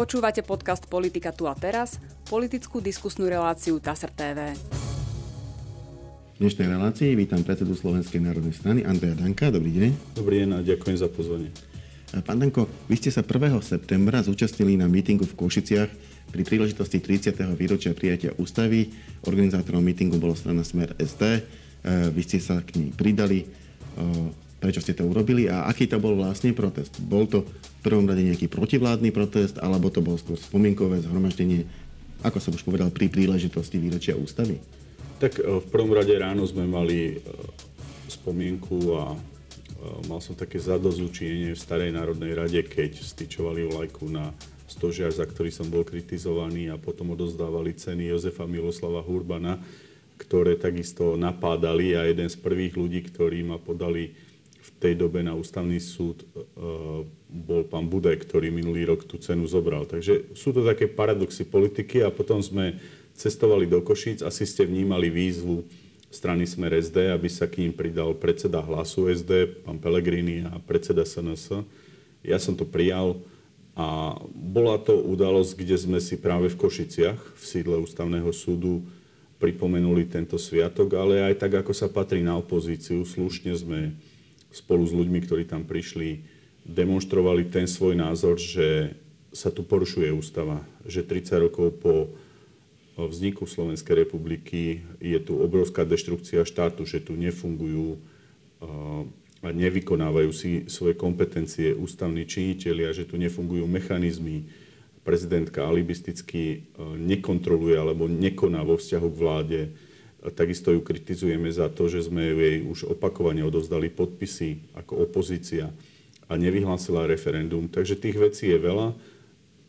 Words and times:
Počúvate 0.00 0.40
podcast 0.40 0.88
Politika 0.88 1.28
tu 1.28 1.44
a 1.44 1.52
teraz, 1.52 2.00
politickú 2.24 2.80
diskusnú 2.80 3.28
reláciu 3.28 3.76
TASR 3.76 4.08
TV. 4.16 4.56
V 4.56 6.36
dnešnej 6.40 6.72
relácii 6.72 7.12
vítam 7.12 7.44
predsedu 7.44 7.76
Slovenskej 7.76 8.24
národnej 8.24 8.56
strany 8.56 8.80
Andreja 8.80 9.12
Danka. 9.20 9.52
Dobrý 9.52 9.68
deň. 9.76 10.16
Dobrý 10.16 10.40
deň 10.40 10.50
a 10.56 10.58
ďakujem 10.64 10.96
za 10.96 11.04
pozvanie. 11.12 11.52
Pán 12.24 12.40
Danko, 12.40 12.64
vy 12.88 12.96
ste 12.96 13.12
sa 13.12 13.20
1. 13.20 13.60
septembra 13.60 14.24
zúčastnili 14.24 14.80
na 14.80 14.88
mítingu 14.88 15.28
v 15.28 15.36
Košiciach 15.36 15.92
pri 16.32 16.42
príležitosti 16.48 16.96
30. 17.04 17.36
výročia 17.52 17.92
prijatia 17.92 18.32
ústavy. 18.40 18.88
Organizátorom 19.28 19.84
mítingu 19.84 20.16
bolo 20.16 20.32
strana 20.32 20.64
Smer 20.64 20.96
SD. 20.96 21.44
Vy 22.16 22.22
ste 22.24 22.40
sa 22.40 22.64
k 22.64 22.80
nej 22.80 22.96
pridali 22.96 23.44
prečo 24.60 24.84
ste 24.84 24.92
to 24.92 25.08
urobili 25.08 25.48
a 25.48 25.64
aký 25.66 25.88
to 25.88 25.96
bol 25.96 26.12
vlastne 26.12 26.52
protest. 26.52 27.00
Bol 27.00 27.24
to 27.24 27.48
v 27.48 27.80
prvom 27.80 28.04
rade 28.04 28.20
nejaký 28.20 28.46
protivládny 28.52 29.08
protest, 29.08 29.56
alebo 29.56 29.88
to 29.88 30.04
bol 30.04 30.20
skôr 30.20 30.36
spomienkové 30.36 31.00
zhromaždenie, 31.00 31.64
ako 32.20 32.38
som 32.38 32.52
už 32.52 32.68
povedal, 32.68 32.92
pri 32.92 33.08
príležitosti 33.08 33.80
výročia 33.80 34.12
ústavy? 34.12 34.60
Tak 35.16 35.40
e, 35.40 35.64
v 35.64 35.66
prvom 35.72 35.96
rade 35.96 36.12
ráno 36.12 36.44
sme 36.44 36.68
mali 36.68 37.16
e, 37.16 37.32
spomienku 38.12 39.00
a 39.00 39.16
e, 39.16 39.18
mal 40.12 40.20
som 40.20 40.36
také 40.36 40.60
zadozučenie 40.60 41.56
v 41.56 41.58
Starej 41.58 41.96
národnej 41.96 42.36
rade, 42.36 42.60
keď 42.60 43.00
styčovali 43.00 43.64
vlajku 43.64 44.12
na 44.12 44.36
stožiar, 44.68 45.08
za 45.10 45.24
ktorý 45.24 45.48
som 45.48 45.72
bol 45.72 45.88
kritizovaný 45.88 46.68
a 46.68 46.76
potom 46.76 47.16
odozdávali 47.16 47.74
ceny 47.74 48.12
Jozefa 48.12 48.44
Miloslava 48.44 49.00
Hurbana, 49.00 49.56
ktoré 50.20 50.60
takisto 50.60 51.16
napádali 51.16 51.96
a 51.96 52.04
jeden 52.04 52.28
z 52.28 52.36
prvých 52.36 52.76
ľudí, 52.76 53.00
ktorí 53.08 53.40
ma 53.40 53.56
podali 53.56 54.12
tej 54.80 54.96
dobe 54.96 55.20
na 55.20 55.36
ústavný 55.36 55.76
súd 55.76 56.24
e, 56.24 56.26
bol 57.28 57.62
pán 57.68 57.84
Budaj, 57.88 58.16
ktorý 58.24 58.48
minulý 58.48 58.88
rok 58.88 59.04
tú 59.04 59.20
cenu 59.20 59.44
zobral. 59.44 59.84
Takže 59.84 60.32
sú 60.32 60.56
to 60.56 60.64
také 60.64 60.88
paradoxy 60.88 61.44
politiky 61.44 62.00
a 62.00 62.08
potom 62.08 62.40
sme 62.40 62.80
cestovali 63.12 63.68
do 63.68 63.84
Košíc. 63.84 64.24
Asi 64.24 64.48
ste 64.48 64.64
vnímali 64.64 65.12
výzvu 65.12 65.68
strany 66.08 66.48
Smer 66.48 66.74
SD, 66.80 67.12
aby 67.12 67.28
sa 67.28 67.46
k 67.46 67.62
ním 67.62 67.72
pridal 67.76 68.16
predseda 68.16 68.64
hlasu 68.64 69.12
SD, 69.12 69.62
pán 69.62 69.78
Pellegrini 69.78 70.48
a 70.48 70.56
predseda 70.58 71.04
SNS. 71.04 71.62
Ja 72.24 72.40
som 72.40 72.56
to 72.56 72.64
prijal 72.64 73.20
a 73.78 74.18
bola 74.34 74.76
to 74.82 74.98
udalosť, 74.98 75.52
kde 75.56 75.76
sme 75.78 75.98
si 76.02 76.18
práve 76.18 76.50
v 76.50 76.58
Košiciach, 76.58 77.16
v 77.16 77.44
sídle 77.44 77.78
ústavného 77.80 78.28
súdu, 78.34 78.82
pripomenuli 79.40 80.04
tento 80.04 80.36
sviatok, 80.36 81.00
ale 81.00 81.24
aj 81.24 81.40
tak, 81.40 81.64
ako 81.64 81.72
sa 81.72 81.88
patrí 81.88 82.20
na 82.20 82.36
opozíciu, 82.36 83.08
slušne 83.08 83.56
sme 83.56 83.96
spolu 84.50 84.82
s 84.86 84.92
ľuďmi, 84.94 85.18
ktorí 85.24 85.46
tam 85.46 85.66
prišli, 85.66 86.22
demonstrovali 86.66 87.48
ten 87.48 87.64
svoj 87.70 87.96
názor, 87.98 88.36
že 88.36 88.98
sa 89.30 89.48
tu 89.54 89.62
porušuje 89.62 90.10
ústava, 90.10 90.66
že 90.82 91.06
30 91.06 91.46
rokov 91.46 91.78
po 91.78 92.10
vzniku 92.98 93.46
Slovenskej 93.46 94.04
republiky 94.04 94.84
je 95.00 95.16
tu 95.22 95.40
obrovská 95.40 95.86
deštrukcia 95.86 96.44
štátu, 96.44 96.84
že 96.84 97.00
tu 97.00 97.16
nefungujú 97.16 97.96
a 99.40 99.48
nevykonávajú 99.48 100.30
si 100.36 100.68
svoje 100.68 100.98
kompetencie 101.00 101.72
ústavní 101.72 102.28
činiteľi 102.28 102.82
a 102.84 102.92
že 102.92 103.08
tu 103.08 103.16
nefungujú 103.16 103.64
mechanizmy. 103.64 104.44
Prezidentka 105.00 105.64
alibisticky 105.64 106.68
nekontroluje 107.00 107.72
alebo 107.80 108.04
nekoná 108.04 108.60
vo 108.60 108.76
vzťahu 108.76 109.08
k 109.08 109.20
vláde 109.20 109.60
Takisto 110.20 110.68
ju 110.76 110.84
kritizujeme 110.84 111.48
za 111.48 111.72
to, 111.72 111.88
že 111.88 112.12
sme 112.12 112.20
jej 112.36 112.60
už 112.60 112.92
opakovane 112.92 113.40
odovzdali 113.40 113.88
podpisy 113.88 114.60
ako 114.76 115.08
opozícia 115.08 115.72
a 116.28 116.36
nevyhlásila 116.36 117.08
referendum. 117.08 117.72
Takže 117.72 117.96
tých 117.96 118.20
vecí 118.20 118.52
je 118.52 118.60
veľa. 118.60 118.92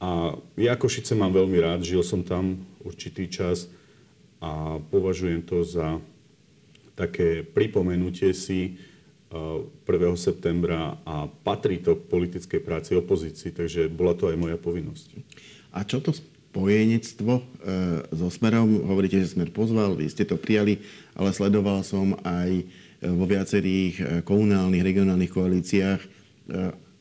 A 0.01 0.35
ja 0.59 0.73
Košice 0.75 1.15
mám 1.15 1.31
veľmi 1.31 1.55
rád, 1.61 1.87
žil 1.87 2.03
som 2.03 2.25
tam 2.25 2.67
určitý 2.83 3.31
čas 3.31 3.71
a 4.41 4.81
považujem 4.91 5.45
to 5.45 5.63
za 5.63 6.01
také 6.97 7.47
pripomenutie 7.47 8.33
si 8.35 8.75
1. 9.31 9.87
Eh, 9.87 10.19
septembra 10.19 10.99
a 11.07 11.31
patrí 11.31 11.79
to 11.79 11.95
k 11.95 12.07
politickej 12.11 12.59
práci 12.59 12.91
opozícii, 12.99 13.55
takže 13.55 13.87
bola 13.87 14.17
to 14.17 14.27
aj 14.27 14.35
moja 14.35 14.59
povinnosť. 14.59 15.15
A 15.71 15.87
čo 15.87 16.03
to 16.03 16.11
spojenectvo 16.51 17.39
e, 17.39 17.43
so 18.11 18.27
Smerom. 18.27 18.83
Hovoríte, 18.83 19.15
že 19.23 19.31
Smer 19.31 19.55
pozval, 19.55 19.95
vy 19.95 20.11
ste 20.11 20.27
to 20.27 20.35
prijali, 20.35 20.83
ale 21.15 21.31
sledoval 21.31 21.79
som 21.87 22.11
aj 22.27 22.51
e, 22.59 22.63
vo 23.07 23.23
viacerých 23.23 23.95
e, 23.95 24.03
komunálnych, 24.27 24.83
regionálnych 24.83 25.31
koalíciách, 25.31 26.19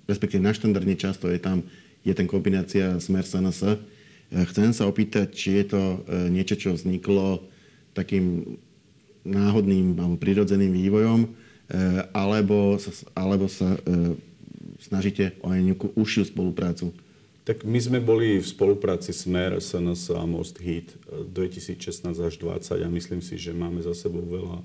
respektíve 0.06 0.38
naštandardne 0.46 0.94
často 0.94 1.26
je 1.26 1.42
tam 1.42 1.66
je 2.06 2.14
ten 2.14 2.30
kombinácia 2.30 3.02
Smer 3.02 3.26
SNS. 3.26 3.82
Chcem 4.30 4.70
sa 4.70 4.86
opýtať, 4.86 5.34
či 5.34 5.58
je 5.58 5.74
to 5.74 5.82
niečo, 6.30 6.54
čo 6.54 6.70
vzniklo 6.70 7.42
takým 7.98 8.56
náhodným 9.26 9.98
alebo 9.98 10.14
prirodzeným 10.14 10.70
vývojom, 10.70 11.26
alebo 12.14 12.78
sa, 12.78 12.94
alebo 13.18 13.50
sa 13.50 13.74
snažíte 14.78 15.34
o 15.42 15.50
nejakú 15.50 15.90
užšiu 15.98 16.30
spoluprácu 16.30 16.94
tak 17.44 17.64
my 17.64 17.80
sme 17.80 17.98
boli 18.04 18.36
v 18.36 18.46
spolupráci 18.46 19.16
Smer, 19.16 19.56
SNS 19.56 20.12
a 20.12 20.22
Most 20.28 20.60
Hit 20.60 20.92
2016 21.08 22.12
až 22.20 22.34
2020 22.36 22.84
a 22.84 22.88
myslím 22.92 23.20
si, 23.24 23.40
že 23.40 23.56
máme 23.56 23.80
za 23.80 23.96
sebou 23.96 24.20
veľa 24.20 24.60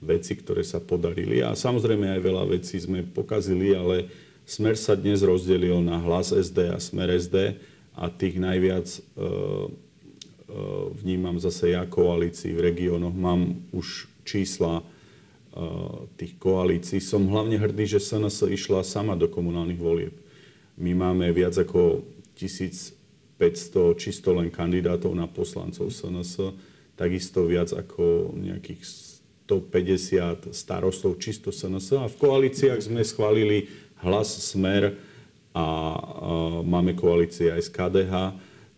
vecí, 0.00 0.36
ktoré 0.36 0.64
sa 0.64 0.80
podarili 0.80 1.44
a 1.44 1.52
samozrejme 1.52 2.08
aj 2.16 2.20
veľa 2.20 2.44
vecí 2.48 2.80
sme 2.80 3.04
pokazili, 3.04 3.76
ale 3.76 4.08
Smer 4.44 4.76
sa 4.76 4.92
dnes 4.92 5.24
rozdelil 5.24 5.80
na 5.80 5.96
hlas 6.04 6.28
SD 6.32 6.68
a 6.68 6.76
Smer 6.76 7.08
SD 7.16 7.56
a 7.96 8.12
tých 8.12 8.36
najviac 8.36 8.84
e, 8.84 9.00
e, 9.00 9.28
vnímam 11.00 11.40
zase 11.40 11.72
ja 11.72 11.88
koalícií 11.88 12.52
v 12.52 12.68
regiónoch. 12.68 13.16
Mám 13.16 13.64
už 13.72 14.04
čísla 14.28 14.80
e, 14.80 14.84
tých 16.20 16.36
koalícií. 16.36 17.00
Som 17.00 17.32
hlavne 17.32 17.56
hrdý, 17.56 17.88
že 17.88 18.04
SNS 18.04 18.52
išla 18.52 18.84
sama 18.84 19.16
do 19.16 19.32
komunálnych 19.32 19.80
volieb. 19.80 20.12
My 20.76 20.92
máme 20.92 21.32
viac 21.32 21.56
ako 21.56 22.04
1500 22.34 23.94
čisto 23.98 24.34
len 24.34 24.50
kandidátov 24.50 25.14
na 25.14 25.26
poslancov 25.26 25.90
SNS, 25.90 26.54
takisto 26.94 27.46
viac 27.46 27.74
ako 27.74 28.34
nejakých 28.38 28.82
150 29.46 30.56
starostov 30.56 31.20
čisto 31.20 31.52
SNS. 31.52 32.00
A 32.00 32.08
v 32.08 32.16
koalíciách 32.16 32.80
sme 32.80 33.04
schválili 33.04 33.68
hlas 34.00 34.30
Smer 34.30 34.96
a 35.54 35.66
máme 36.66 36.98
koalície 36.98 37.52
aj 37.52 37.68
z 37.68 37.70
KDH, 37.70 38.14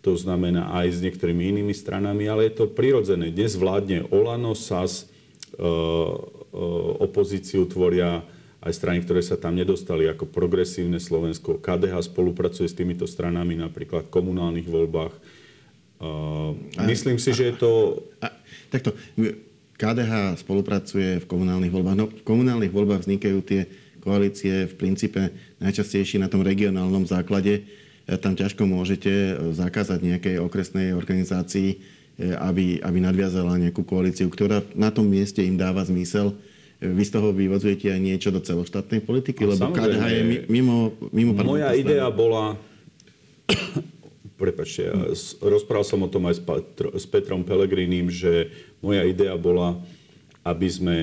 to 0.04 0.12
znamená 0.14 0.70
aj 0.76 0.86
s 0.92 0.98
niektorými 1.02 1.50
inými 1.56 1.74
stranami, 1.74 2.30
ale 2.30 2.46
je 2.46 2.62
to 2.62 2.70
prirodzené. 2.70 3.34
Dnes 3.34 3.58
vládne 3.58 4.06
Olano, 4.14 4.54
SAS, 4.54 5.02
e, 5.02 5.06
e, 5.06 5.66
opozíciu 7.02 7.66
tvoria 7.66 8.22
aj 8.64 8.72
strany, 8.72 9.04
ktoré 9.04 9.20
sa 9.20 9.36
tam 9.36 9.54
nedostali, 9.54 10.08
ako 10.08 10.28
Progresívne 10.28 10.96
Slovensko. 10.96 11.60
KDH 11.60 12.08
spolupracuje 12.08 12.66
s 12.66 12.76
týmito 12.76 13.04
stranami 13.04 13.58
napríklad 13.58 14.08
v 14.08 14.14
komunálnych 14.14 14.66
voľbách. 14.66 15.14
Uh, 15.96 16.52
myslím 16.88 17.16
si, 17.16 17.32
že 17.32 17.52
je 17.52 17.54
to... 17.56 17.70
A, 18.20 18.32
takto, 18.68 18.92
KDH 19.76 20.40
spolupracuje 20.40 21.20
v 21.20 21.28
komunálnych 21.28 21.72
voľbách. 21.72 21.96
No, 21.96 22.08
v 22.08 22.24
komunálnych 22.24 22.72
voľbách 22.72 23.04
vznikajú 23.04 23.38
tie 23.44 23.68
koalície 24.00 24.70
v 24.70 24.74
princípe 24.78 25.34
najčastejšie 25.60 26.22
na 26.22 26.32
tom 26.32 26.40
regionálnom 26.40 27.04
základe. 27.04 27.66
E, 28.06 28.14
tam 28.16 28.32
ťažko 28.38 28.64
môžete 28.64 29.10
e, 29.10 29.32
zakázať 29.52 30.00
nejakej 30.00 30.36
okresnej 30.40 30.96
organizácii, 30.96 31.68
e, 31.74 31.76
aby, 32.40 32.80
aby 32.80 32.98
nadviazala 33.02 33.60
nejakú 33.60 33.84
koalíciu, 33.84 34.32
ktorá 34.32 34.64
na 34.72 34.88
tom 34.88 35.10
mieste 35.10 35.44
im 35.44 35.60
dáva 35.60 35.84
zmysel 35.84 36.32
vy 36.80 37.02
z 37.04 37.10
toho 37.10 37.32
vyvozujete 37.32 37.88
aj 37.88 38.00
niečo 38.00 38.28
do 38.28 38.40
celoštátnej 38.44 39.00
politiky? 39.00 39.48
A 39.48 39.56
lebo 39.56 39.72
KDH 39.72 40.04
je 40.12 40.22
mimo, 40.48 40.92
mimo 41.12 41.32
Moja 41.40 41.72
idea 41.72 42.08
bola... 42.12 42.56
Prepačte, 44.36 44.92
rozprával 45.40 45.88
som 45.88 46.04
o 46.04 46.12
tom 46.12 46.28
aj 46.28 46.44
s 46.92 47.04
Petrom 47.08 47.40
Pelegrinim, 47.40 48.12
že 48.12 48.52
moja 48.84 49.00
idea 49.08 49.32
bola, 49.40 49.80
aby 50.44 50.68
sme 50.68 50.96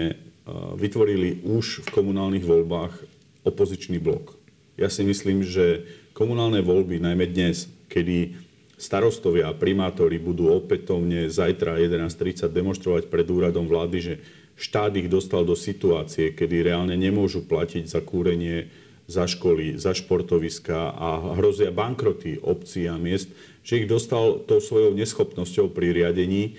vytvorili 0.77 1.41
už 1.41 1.81
v 1.81 1.89
komunálnych 1.97 2.45
voľbách 2.45 2.93
opozičný 3.41 3.97
blok. 3.97 4.37
Ja 4.77 4.85
si 4.85 5.01
myslím, 5.01 5.41
že 5.41 5.81
komunálne 6.13 6.61
voľby, 6.61 7.01
najmä 7.01 7.25
dnes, 7.33 7.65
kedy 7.89 8.37
starostovia 8.77 9.49
a 9.49 9.57
primátori 9.57 10.19
budú 10.19 10.51
opätovne 10.51 11.31
zajtra 11.31 11.79
11.30 11.79 12.51
demonstrovať 12.51 13.03
pred 13.07 13.23
úradom 13.25 13.65
vlády, 13.65 13.97
že 13.97 14.13
štát 14.55 14.93
ich 14.97 15.09
dostal 15.09 15.43
do 15.43 15.57
situácie, 15.57 16.31
kedy 16.33 16.65
reálne 16.69 16.93
nemôžu 16.97 17.45
platiť 17.45 17.89
za 17.89 18.01
kúrenie, 18.01 18.69
za 19.03 19.27
školy, 19.27 19.75
za 19.75 19.91
športoviska 19.91 20.95
a 20.95 21.35
hrozia 21.35 21.75
bankroty 21.75 22.39
obcí 22.39 22.87
a 22.87 22.95
miest, 22.95 23.27
že 23.65 23.83
ich 23.83 23.87
dostal 23.87 24.39
tou 24.47 24.63
svojou 24.63 24.95
neschopnosťou 24.95 25.71
pri 25.75 25.91
riadení 25.91 26.43
e, 26.43 26.51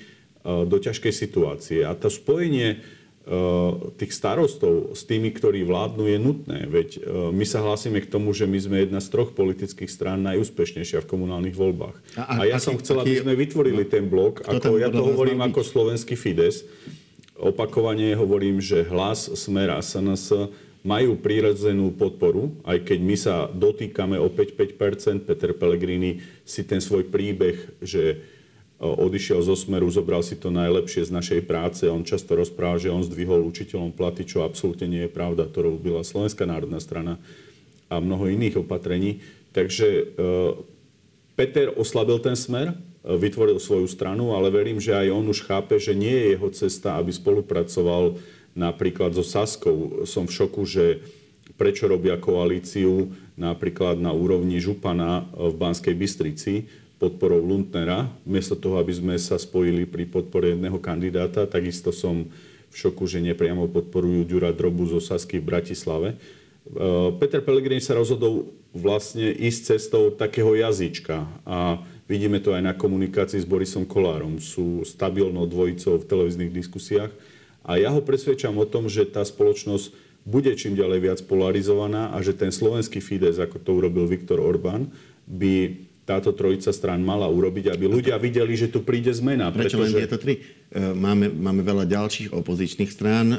do 0.69 0.77
ťažkej 0.77 1.13
situácie. 1.13 1.81
A 1.85 1.97
to 1.97 2.13
spojenie 2.13 2.85
tých 3.97 4.13
starostov 4.13 4.93
s 4.93 5.09
tými, 5.09 5.33
ktorí 5.33 5.65
vládnu, 5.65 6.05
je 6.13 6.19
nutné. 6.21 6.59
Veď 6.69 6.89
my 7.33 7.45
sa 7.49 7.65
hlásime 7.65 8.05
k 8.05 8.11
tomu, 8.13 8.37
že 8.37 8.45
my 8.45 8.59
sme 8.61 8.77
jedna 8.85 9.01
z 9.01 9.09
troch 9.09 9.33
politických 9.33 9.89
strán 9.89 10.21
najúspešnejšia 10.29 11.01
v 11.01 11.09
komunálnych 11.09 11.57
voľbách. 11.57 11.97
A, 12.21 12.23
a, 12.29 12.33
a 12.37 12.43
ja 12.45 12.61
aký, 12.61 12.69
som 12.69 12.77
chcel, 12.77 13.01
aby 13.01 13.25
sme 13.25 13.33
vytvorili 13.33 13.89
no, 13.89 13.89
ten 13.89 14.05
blok. 14.13 14.45
Ako, 14.45 14.77
ja 14.77 14.93
to 14.93 15.01
hovorím 15.01 15.41
ako 15.41 15.65
slovenský 15.65 16.21
Fides. 16.21 16.69
Opakovane 17.35 18.15
hovorím, 18.15 18.63
že 18.63 18.87
hlas 18.87 19.27
Smer 19.35 19.75
a 19.75 19.83
SNS 19.83 20.55
majú 20.85 21.17
prírodzenú 21.17 21.91
podporu, 21.97 22.55
aj 22.63 22.85
keď 22.87 22.99
my 23.01 23.17
sa 23.17 23.35
dotýkame 23.51 24.21
o 24.21 24.29
5-5%. 24.29 25.25
Peter 25.27 25.51
Pellegrini 25.57 26.21
si 26.45 26.63
ten 26.63 26.79
svoj 26.79 27.09
príbeh, 27.09 27.81
že 27.81 28.21
odišiel 28.79 29.41
zo 29.41 29.57
Smeru, 29.57 29.89
zobral 29.89 30.21
si 30.21 30.37
to 30.37 30.53
najlepšie 30.53 31.09
z 31.09 31.15
našej 31.15 31.41
práce. 31.49 31.89
On 31.89 32.05
často 32.05 32.37
rozpráva, 32.37 32.77
že 32.77 32.93
on 32.93 33.01
zdvihol 33.01 33.43
učiteľom 33.49 33.97
platy, 33.97 34.29
čo 34.29 34.45
absolútne 34.45 34.85
nie 34.85 35.03
je 35.09 35.15
pravda. 35.15 35.49
To 35.49 35.59
robila 35.73 36.05
Slovenská 36.05 36.45
národná 36.45 36.79
strana 36.85 37.17
a 37.89 37.97
mnoho 37.99 38.29
iných 38.29 38.61
opatrení. 38.61 39.25
Takže 39.57 40.13
Peter 41.33 41.73
oslabil 41.75 42.19
ten 42.21 42.37
Smer, 42.37 42.77
vytvoril 43.05 43.61
svoju 43.61 43.85
stranu, 43.85 44.33
ale 44.33 44.49
verím, 44.49 44.81
že 44.81 44.97
aj 44.97 45.13
on 45.13 45.29
už 45.29 45.45
chápe, 45.45 45.77
že 45.77 45.93
nie 45.93 46.11
je 46.11 46.27
jeho 46.35 46.49
cesta, 46.57 46.97
aby 46.97 47.13
spolupracoval 47.13 48.17
napríklad 48.57 49.13
so 49.13 49.21
Saskou. 49.21 50.09
Som 50.09 50.25
v 50.25 50.35
šoku, 50.41 50.65
že 50.65 51.05
prečo 51.61 51.85
robia 51.85 52.17
koalíciu 52.17 53.13
napríklad 53.37 54.01
na 54.01 54.11
úrovni 54.11 54.57
Župana 54.59 55.29
v 55.37 55.55
Banskej 55.55 55.95
Bystrici 55.95 56.65
podporou 56.97 57.43
Lundnera, 57.45 58.09
miesto 58.25 58.57
toho, 58.57 58.81
aby 58.81 58.95
sme 58.95 59.15
sa 59.21 59.37
spojili 59.37 59.85
pri 59.85 60.09
podpore 60.09 60.57
jedného 60.57 60.81
kandidáta. 60.81 61.45
Takisto 61.45 61.93
som 61.93 62.31
v 62.71 62.75
šoku, 62.75 63.05
že 63.05 63.21
nepriamo 63.21 63.69
podporujú 63.69 64.25
Ďura 64.25 64.57
Drobu 64.57 64.89
zo 64.89 65.05
Sasky 65.05 65.39
v 65.39 65.47
Bratislave. 65.53 66.09
E, 66.15 66.17
Peter 67.21 67.45
Pellegrini 67.45 67.83
sa 67.83 67.99
rozhodol 67.99 68.57
vlastne 68.73 69.31
ísť 69.31 69.77
cestou 69.77 70.11
takého 70.11 70.57
jazyčka 70.57 71.29
a 71.47 71.83
vidíme 72.07 72.41
to 72.41 72.53
aj 72.53 72.63
na 72.63 72.75
komunikácii 72.77 73.41
s 73.41 73.49
Borisom 73.49 73.89
Kolárom. 73.89 74.41
Sú 74.41 74.85
stabilnou 74.85 75.49
dvojicou 75.49 76.01
v 76.01 76.09
televíznych 76.09 76.53
diskusiách 76.53 77.13
a 77.65 77.81
ja 77.81 77.89
ho 77.89 78.05
presvedčam 78.05 78.57
o 78.61 78.69
tom, 78.69 78.93
že 78.93 79.09
tá 79.09 79.25
spoločnosť 79.25 80.05
bude 80.25 80.53
čím 80.57 80.73
ďalej 80.73 81.01
viac 81.05 81.21
polarizovaná 81.29 82.13
a 82.17 82.21
že 82.25 82.33
ten 82.33 82.49
slovenský 82.49 83.05
Fides, 83.05 83.37
ako 83.37 83.61
to 83.61 83.71
urobil 83.77 84.09
Viktor 84.09 84.41
Orbán, 84.41 84.89
by 85.29 85.85
táto 86.05 86.37
trojica 86.37 86.69
strán 86.73 87.01
mala 87.01 87.25
urobiť, 87.29 87.73
aby 87.73 87.89
ľudia 87.89 88.21
videli, 88.21 88.53
že 88.53 88.69
tu 88.69 88.85
príde 88.85 89.09
zmena. 89.13 89.49
Prečo 89.49 89.81
pretože... 89.81 89.97
len 89.97 90.01
tieto 90.05 90.21
tri? 90.21 90.41
E, 90.69 90.93
máme, 90.93 91.33
máme 91.33 91.65
veľa 91.65 91.89
ďalších 91.89 92.33
opozičných 92.37 92.93
strán. 92.93 93.33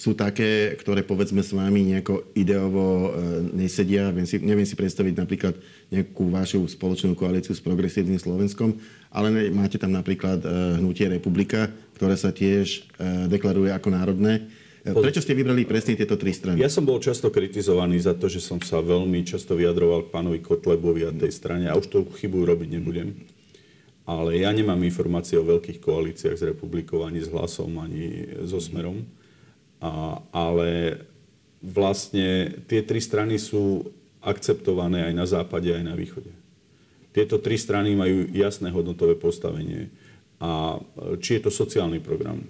E, 0.00 0.02
sú 0.02 0.16
také, 0.16 0.72
ktoré 0.80 1.04
povedzme 1.04 1.44
s 1.44 1.52
vami 1.52 1.84
nejako 1.84 2.32
ideovo 2.32 3.12
e, 3.12 3.20
nesedia. 3.52 4.08
Neviem 4.08 4.24
si, 4.24 4.36
neviem 4.40 4.64
si 4.64 4.72
predstaviť 4.72 5.14
napríklad 5.20 5.54
nejakú 5.92 6.32
vašu 6.32 6.64
spoločnú 6.64 7.12
koalíciu 7.12 7.52
s 7.52 7.60
progresívnym 7.60 8.16
Slovenskom, 8.16 8.80
ale 9.12 9.52
máte 9.52 9.76
tam 9.76 9.92
napríklad 9.92 10.40
Hnutie 10.80 11.12
Republika, 11.12 11.68
ktoré 12.00 12.16
sa 12.16 12.32
tiež 12.32 12.88
deklaruje 13.28 13.74
ako 13.74 13.92
národné. 13.92 14.48
Prečo 14.80 15.20
ste 15.20 15.36
vybrali 15.36 15.68
presne 15.68 15.92
tieto 15.92 16.16
tri 16.16 16.32
strany? 16.32 16.56
Ja 16.56 16.72
som 16.72 16.88
bol 16.88 16.96
často 17.04 17.28
kritizovaný 17.28 18.00
za 18.00 18.16
to, 18.16 18.32
že 18.32 18.40
som 18.40 18.56
sa 18.64 18.80
veľmi 18.80 19.20
často 19.28 19.52
vyjadroval 19.52 20.08
k 20.08 20.12
pánovi 20.14 20.40
Kotlebovi 20.40 21.04
a 21.04 21.12
tej 21.12 21.36
strane 21.36 21.68
a 21.68 21.76
už 21.76 21.92
toľku 21.92 22.16
chybu 22.16 22.48
robiť 22.48 22.80
nebudem. 22.80 23.12
Ale 24.08 24.40
ja 24.40 24.48
nemám 24.48 24.80
informácie 24.80 25.36
o 25.36 25.44
veľkých 25.44 25.84
koalíciách 25.84 26.36
s 26.40 26.46
republikou, 26.48 27.04
ani 27.04 27.20
s 27.20 27.28
hlasom, 27.28 27.76
ani 27.76 28.32
so 28.48 28.56
smerom. 28.56 29.04
A, 29.80 30.20
ale 30.30 31.00
vlastne 31.64 32.60
tie 32.68 32.80
tri 32.84 33.00
strany 33.00 33.40
sú 33.40 33.88
akceptované 34.20 35.08
aj 35.08 35.14
na 35.16 35.26
západe, 35.26 35.72
aj 35.72 35.84
na 35.84 35.96
východe. 35.96 36.32
Tieto 37.10 37.40
tri 37.40 37.56
strany 37.56 37.96
majú 37.96 38.28
jasné 38.30 38.70
hodnotové 38.70 39.16
postavenie. 39.16 39.90
A 40.40 40.80
či 41.20 41.36
je 41.36 41.48
to 41.48 41.50
sociálny 41.52 42.00
program, 42.00 42.40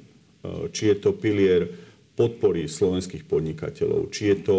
či 0.71 0.94
je 0.94 0.97
to 0.99 1.11
pilier 1.17 1.67
podpory 2.15 2.71
slovenských 2.71 3.27
podnikateľov, 3.27 4.12
či 4.15 4.31
je 4.31 4.37
to 4.47 4.56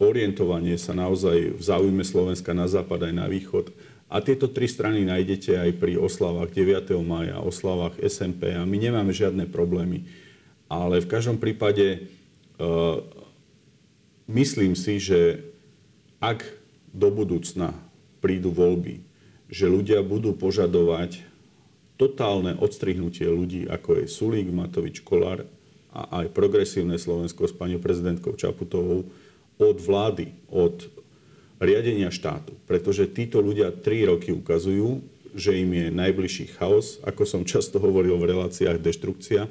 orientovanie 0.00 0.78
sa 0.78 0.94
naozaj 0.96 1.56
v 1.56 1.62
záujme 1.62 2.04
Slovenska 2.06 2.54
na 2.54 2.70
západ 2.70 3.10
aj 3.10 3.14
na 3.14 3.26
východ. 3.26 3.74
A 4.10 4.18
tieto 4.18 4.50
tri 4.50 4.66
strany 4.66 5.06
nájdete 5.06 5.54
aj 5.54 5.70
pri 5.78 5.94
oslavách 5.94 6.50
9. 6.50 6.94
maja, 7.02 7.38
oslavách 7.38 7.94
SMP 8.02 8.50
a 8.50 8.66
my 8.66 8.74
nemáme 8.74 9.14
žiadne 9.14 9.46
problémy. 9.46 10.02
Ale 10.70 11.02
v 11.02 11.10
každom 11.10 11.42
prípade 11.42 12.06
uh, 12.62 13.02
myslím 14.30 14.78
si, 14.78 15.02
že 15.02 15.42
ak 16.22 16.46
do 16.94 17.10
budúcna 17.10 17.74
prídu 18.22 18.54
voľby, 18.54 19.02
že 19.50 19.66
ľudia 19.66 20.06
budú 20.06 20.30
požadovať 20.38 21.26
totálne 21.98 22.54
odstrihnutie 22.56 23.26
ľudí, 23.26 23.66
ako 23.66 24.00
je 24.00 24.04
Sulík, 24.06 24.48
Matovič, 24.48 25.02
Kolár, 25.02 25.44
a 25.90 26.22
aj 26.22 26.30
progresívne 26.30 26.94
Slovensko 26.96 27.50
s 27.50 27.54
pani 27.54 27.74
prezidentkou 27.74 28.38
Čaputovou 28.38 29.10
od 29.58 29.76
vlády, 29.82 30.30
od 30.48 30.86
riadenia 31.58 32.14
štátu. 32.14 32.54
Pretože 32.64 33.10
títo 33.10 33.42
ľudia 33.42 33.74
tri 33.74 34.06
roky 34.06 34.30
ukazujú, 34.30 35.02
že 35.34 35.58
im 35.58 35.70
je 35.74 35.86
najbližší 35.90 36.56
chaos, 36.58 37.02
ako 37.02 37.22
som 37.26 37.42
často 37.42 37.82
hovoril 37.82 38.18
v 38.18 38.34
reláciách 38.34 38.78
deštrukcia. 38.78 39.50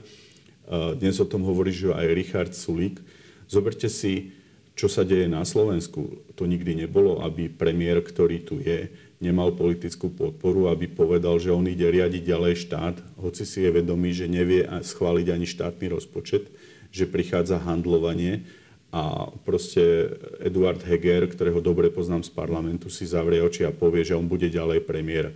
Dnes 0.70 1.18
o 1.18 1.26
tom 1.26 1.42
hovorí 1.50 1.74
že 1.74 1.90
aj 1.90 2.14
Richard 2.14 2.54
Sulík. 2.54 3.02
Zoberte 3.50 3.90
si, 3.90 4.38
čo 4.78 4.86
sa 4.86 5.02
deje 5.02 5.26
na 5.26 5.42
Slovensku. 5.42 6.22
To 6.38 6.46
nikdy 6.46 6.86
nebolo, 6.86 7.26
aby 7.26 7.50
premiér, 7.50 8.06
ktorý 8.06 8.46
tu 8.46 8.62
je, 8.62 8.94
nemal 9.20 9.52
politickú 9.52 10.14
podporu, 10.14 10.72
aby 10.72 10.88
povedal, 10.88 11.42
že 11.42 11.52
on 11.52 11.68
ide 11.68 11.90
riadiť 11.90 12.24
ďalej 12.24 12.54
štát, 12.70 12.96
hoci 13.20 13.44
si 13.44 13.66
je 13.66 13.70
vedomý, 13.74 14.16
že 14.16 14.32
nevie 14.32 14.64
schváliť 14.64 15.28
ani 15.34 15.44
štátny 15.44 15.92
rozpočet, 15.92 16.48
že 16.94 17.10
prichádza 17.10 17.60
handlovanie 17.60 18.48
a 18.96 19.28
proste 19.44 20.14
Eduard 20.40 20.82
Heger, 20.82 21.28
ktorého 21.28 21.60
dobre 21.60 21.92
poznám 21.92 22.24
z 22.24 22.32
parlamentu, 22.32 22.88
si 22.88 23.04
zavrie 23.04 23.44
oči 23.44 23.68
a 23.68 23.76
povie, 23.76 24.08
že 24.08 24.16
on 24.16 24.26
bude 24.26 24.48
ďalej 24.48 24.88
premiér. 24.88 25.36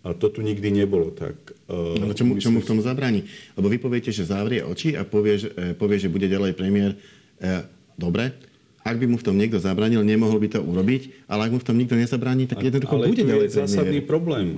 A 0.00 0.16
to 0.16 0.32
tu 0.32 0.40
nikdy 0.40 0.72
nebolo 0.72 1.12
tak. 1.12 1.36
Uh, 1.68 2.00
Ale 2.00 2.16
čomu, 2.16 2.40
čomu 2.40 2.64
v 2.64 2.68
tom 2.72 2.80
zabráni? 2.80 3.28
Lebo 3.52 3.68
vy 3.68 3.76
poviete, 3.76 4.08
že 4.08 4.24
zavrie 4.24 4.64
oči 4.64 4.96
a 4.96 5.04
povie, 5.04 5.36
že, 5.36 5.52
e, 5.52 5.76
povie, 5.76 6.00
že 6.00 6.08
bude 6.08 6.24
ďalej 6.24 6.56
premiér. 6.56 6.96
E, 7.36 7.68
dobre, 8.00 8.32
ak 8.80 8.96
by 8.96 9.04
mu 9.04 9.20
v 9.20 9.26
tom 9.28 9.36
niekto 9.36 9.60
zabranil, 9.60 10.00
nemohol 10.00 10.40
by 10.40 10.56
to 10.56 10.60
urobiť, 10.64 11.28
ale 11.28 11.46
ak 11.46 11.52
mu 11.52 11.60
v 11.60 11.66
tom 11.68 11.76
nikto 11.76 12.00
nezabráni, 12.00 12.48
tak 12.48 12.64
jednoducho 12.64 12.96
ale 12.96 13.12
bude 13.12 13.28
ďalej 13.28 13.48
je 13.52 13.56
zásadný 13.60 14.00
problém. 14.00 14.56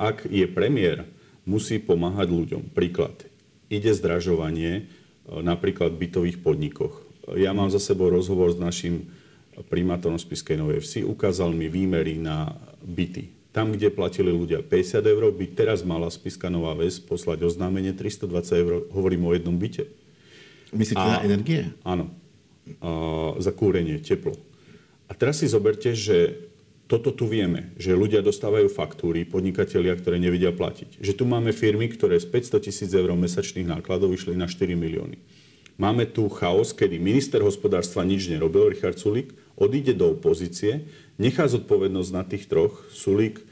Ak 0.00 0.24
je 0.24 0.48
premiér, 0.48 1.04
musí 1.44 1.76
pomáhať 1.76 2.32
ľuďom. 2.32 2.72
Príklad. 2.72 3.28
Ide 3.68 3.92
zdražovanie 3.92 4.88
napríklad 5.28 5.92
v 5.92 6.08
bytových 6.08 6.40
podnikoch. 6.40 7.04
Ja 7.36 7.52
mám 7.52 7.68
za 7.68 7.76
sebou 7.76 8.08
rozhovor 8.08 8.56
s 8.56 8.58
našim 8.58 9.12
primátorom 9.68 10.16
Spiskej 10.16 10.56
Novej 10.56 10.80
Vsi. 10.80 11.00
Ukázal 11.04 11.52
mi 11.52 11.68
výmery 11.68 12.16
na 12.16 12.56
byty. 12.80 13.37
Tam, 13.58 13.74
kde 13.74 13.90
platili 13.90 14.30
ľudia 14.30 14.62
50 14.62 15.02
eur, 15.02 15.34
by 15.34 15.46
teraz 15.50 15.82
mala 15.82 16.06
Spiska 16.14 16.46
Nová 16.46 16.78
Ves 16.78 17.02
poslať 17.02 17.42
oznámenie 17.42 17.90
320 17.90 18.54
eur. 18.54 18.86
Hovorím 18.94 19.26
o 19.26 19.34
jednom 19.34 19.58
byte. 19.58 19.82
Myslíte 20.70 21.02
na 21.02 21.26
energie? 21.26 21.74
Áno 21.82 22.14
za 23.42 23.50
kúrenie, 23.50 23.98
teplo. 23.98 24.38
A 25.10 25.16
teraz 25.16 25.42
si 25.42 25.50
zoberte, 25.50 25.90
že 25.96 26.46
toto 26.86 27.10
tu 27.10 27.26
vieme, 27.26 27.74
že 27.80 27.98
ľudia 27.98 28.22
dostávajú 28.22 28.70
faktúry, 28.70 29.26
podnikatelia, 29.26 29.96
ktoré 29.98 30.22
nevedia 30.22 30.54
platiť. 30.54 31.02
Že 31.02 31.12
tu 31.18 31.24
máme 31.26 31.50
firmy, 31.50 31.90
ktoré 31.90 32.20
z 32.20 32.30
500 32.30 32.62
tisíc 32.62 32.94
eur 32.94 33.10
mesačných 33.10 33.66
nákladov 33.66 34.14
išli 34.14 34.38
na 34.38 34.46
4 34.46 34.76
milióny. 34.78 35.18
Máme 35.80 36.06
tu 36.06 36.28
chaos, 36.28 36.76
kedy 36.76 37.00
minister 37.00 37.40
hospodárstva 37.40 38.04
nič 38.04 38.28
nerobil, 38.28 38.68
Richard 38.68 39.00
Sulík, 39.00 39.32
odíde 39.56 39.96
do 39.96 40.12
opozície, 40.12 40.86
nechá 41.16 41.48
zodpovednosť 41.48 42.10
na 42.12 42.22
tých 42.22 42.46
troch. 42.46 42.84
Sulík 42.92 43.47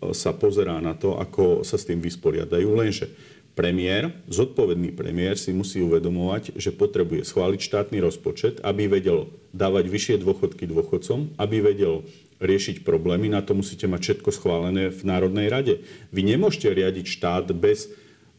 sa 0.00 0.32
pozerá 0.32 0.80
na 0.80 0.96
to, 0.96 1.20
ako 1.20 1.60
sa 1.60 1.76
s 1.76 1.84
tým 1.84 2.00
vysporiadajú, 2.00 2.68
lenže 2.72 3.12
premiér, 3.52 4.16
zodpovedný 4.30 4.96
premiér 4.96 5.36
si 5.36 5.52
musí 5.52 5.84
uvedomovať, 5.84 6.56
že 6.56 6.72
potrebuje 6.72 7.28
schváliť 7.28 7.60
štátny 7.60 7.98
rozpočet, 8.00 8.64
aby 8.64 8.88
vedel 8.88 9.28
dávať 9.52 9.84
vyššie 9.92 10.16
dôchodky 10.24 10.64
dôchodcom, 10.64 11.36
aby 11.36 11.60
vedel 11.60 12.08
riešiť 12.40 12.80
problémy. 12.88 13.28
Na 13.28 13.44
to 13.44 13.52
musíte 13.52 13.84
mať 13.84 14.00
všetko 14.00 14.30
schválené 14.32 14.88
v 14.88 15.00
Národnej 15.04 15.52
rade. 15.52 15.84
Vy 16.08 16.24
nemôžete 16.24 16.72
riadiť 16.72 17.06
štát 17.20 17.52
bez 17.52 17.92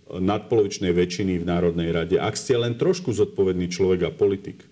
nadpolovičnej 0.10 0.92
väčšiny 0.92 1.40
v 1.40 1.46
Národnej 1.46 1.94
rade, 1.94 2.18
ak 2.18 2.34
ste 2.36 2.58
len 2.58 2.76
trošku 2.76 3.14
zodpovedný 3.14 3.70
človek 3.70 4.10
a 4.10 4.12
politik. 4.12 4.66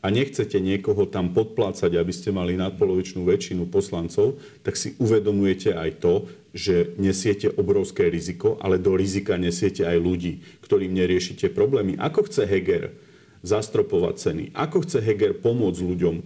A 0.00 0.06
nechcete 0.08 0.56
niekoho 0.56 1.04
tam 1.04 1.36
podplácať, 1.36 1.92
aby 2.00 2.12
ste 2.12 2.32
mali 2.32 2.56
nadpolovičnú 2.56 3.20
väčšinu 3.24 3.68
poslancov, 3.68 4.40
tak 4.64 4.80
si 4.80 4.96
uvedomujete 4.96 5.76
aj 5.76 5.90
to, 6.00 6.14
že 6.56 6.96
nesiete 6.96 7.52
obrovské 7.52 8.08
riziko, 8.10 8.58
ale 8.58 8.80
do 8.80 8.96
rizika 8.96 9.36
nesiete 9.36 9.86
aj 9.86 10.00
ľudí, 10.00 10.42
ktorým 10.64 10.90
neriešite 10.90 11.52
problémy. 11.52 11.94
Ako 12.00 12.26
chce 12.26 12.48
Heger 12.48 12.96
zastropovať 13.44 14.14
ceny? 14.18 14.44
Ako 14.56 14.82
chce 14.82 14.98
Heger 15.04 15.36
pomôcť 15.36 15.80
ľuďom? 15.84 16.16
E, 16.18 16.24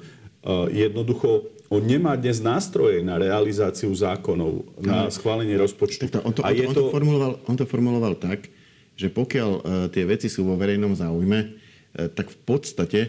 jednoducho, 0.72 1.50
on 1.68 1.82
nemá 1.82 2.14
dnes 2.14 2.38
nástroje 2.38 3.02
na 3.02 3.18
realizáciu 3.18 3.90
zákonov, 3.90 4.64
na 4.78 5.10
schválenie 5.10 5.58
rozpočtu. 5.58 6.06
on, 6.06 6.10
to, 6.12 6.20
on, 6.22 6.32
to, 6.32 6.42
on, 6.46 6.74
to 6.76 6.84
formuloval, 6.94 7.32
on 7.50 7.56
to 7.58 7.64
formuloval 7.66 8.14
tak, 8.14 8.48
že 8.94 9.10
pokiaľ 9.10 9.50
uh, 9.50 9.62
tie 9.90 10.06
veci 10.06 10.30
sú 10.30 10.46
vo 10.46 10.54
verejnom 10.54 10.94
záujme, 10.94 11.40
uh, 11.50 12.06
tak 12.14 12.30
v 12.30 12.38
podstate 12.46 13.00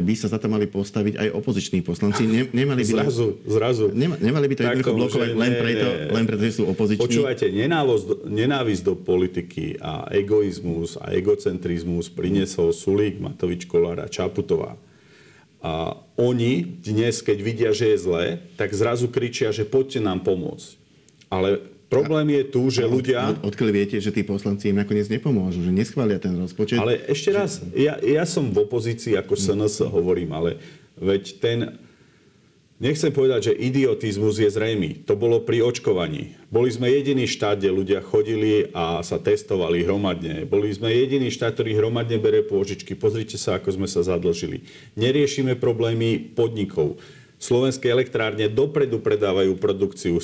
by 0.00 0.14
sa 0.16 0.32
za 0.32 0.38
to 0.40 0.48
mali 0.48 0.66
postaviť 0.68 1.14
aj 1.16 1.28
opoziční 1.36 1.80
poslanci. 1.86 2.26
Ne, 2.26 2.48
nemali 2.50 2.82
by 2.82 2.92
zrazu, 2.92 3.36
to, 3.36 3.50
zrazu. 3.52 3.84
Nema, 3.92 4.16
nemali 4.16 4.46
by 4.48 4.54
to 4.56 4.62
jednoducho 4.66 4.92
blokovať 4.96 5.30
len 5.36 5.52
preto, 5.56 5.88
len 6.12 6.24
preto, 6.24 6.42
že 6.42 6.52
sú 6.58 6.64
opoziční. 6.66 7.04
Počúvajte, 7.04 7.46
nenávisť 8.26 8.82
do 8.82 8.94
politiky 8.96 9.78
a 9.78 10.08
egoizmus 10.10 10.96
a 10.98 11.12
egocentrizmus 11.14 12.10
priniesol 12.10 12.74
Sulík, 12.74 13.20
Matovič, 13.22 13.68
Kolár 13.70 14.02
a 14.02 14.08
Čaputová. 14.10 14.74
A 15.60 15.98
oni 16.16 16.62
dnes, 16.62 17.20
keď 17.20 17.38
vidia, 17.42 17.70
že 17.74 17.92
je 17.92 17.98
zlé, 17.98 18.24
tak 18.54 18.70
zrazu 18.70 19.10
kričia, 19.10 19.50
že 19.50 19.66
poďte 19.66 19.98
nám 19.98 20.22
pomôcť. 20.22 20.68
Ale 21.26 21.58
Problém 21.86 22.34
je 22.34 22.42
tu, 22.50 22.66
že 22.66 22.82
ľudia... 22.82 23.38
Od, 23.38 23.54
odkiaľ 23.54 23.70
viete, 23.70 23.96
že 24.02 24.10
tí 24.10 24.26
poslanci 24.26 24.74
im 24.74 24.78
nakoniec 24.82 25.06
nepomôžu, 25.06 25.62
že 25.62 25.70
neschvália 25.70 26.18
ten 26.18 26.34
rozpočet? 26.34 26.82
Ale 26.82 26.98
ešte 27.06 27.30
raz, 27.30 27.62
ja, 27.78 27.94
ja 28.02 28.26
som 28.26 28.50
v 28.50 28.66
opozícii, 28.66 29.14
ako 29.14 29.38
SNS 29.38 29.86
hovorím, 29.86 30.34
ale 30.34 30.58
veď 30.98 31.22
ten... 31.38 31.58
Nechcem 32.76 33.08
povedať, 33.08 33.48
že 33.48 33.56
idiotizmus 33.56 34.36
je 34.36 34.52
zrejmý. 34.52 35.08
To 35.08 35.16
bolo 35.16 35.40
pri 35.40 35.64
očkovaní. 35.64 36.36
Boli 36.52 36.68
sme 36.68 36.92
jediný 36.92 37.24
štát, 37.24 37.56
kde 37.56 37.72
ľudia 37.72 38.04
chodili 38.04 38.68
a 38.76 39.00
sa 39.00 39.16
testovali 39.16 39.80
hromadne. 39.80 40.44
Boli 40.44 40.68
sme 40.76 40.92
jediný 40.92 41.32
štát, 41.32 41.56
ktorý 41.56 41.72
hromadne 41.72 42.20
bere 42.20 42.44
pôžičky. 42.44 42.92
Pozrite 42.92 43.40
sa, 43.40 43.56
ako 43.56 43.80
sme 43.80 43.88
sa 43.88 44.04
zadlžili. 44.04 44.68
Neriešime 44.92 45.56
problémy 45.56 46.20
podnikov. 46.36 47.00
Slovenské 47.40 47.88
elektrárne 47.88 48.44
dopredu 48.52 49.00
predávajú 49.00 49.56
produkciu 49.56 50.20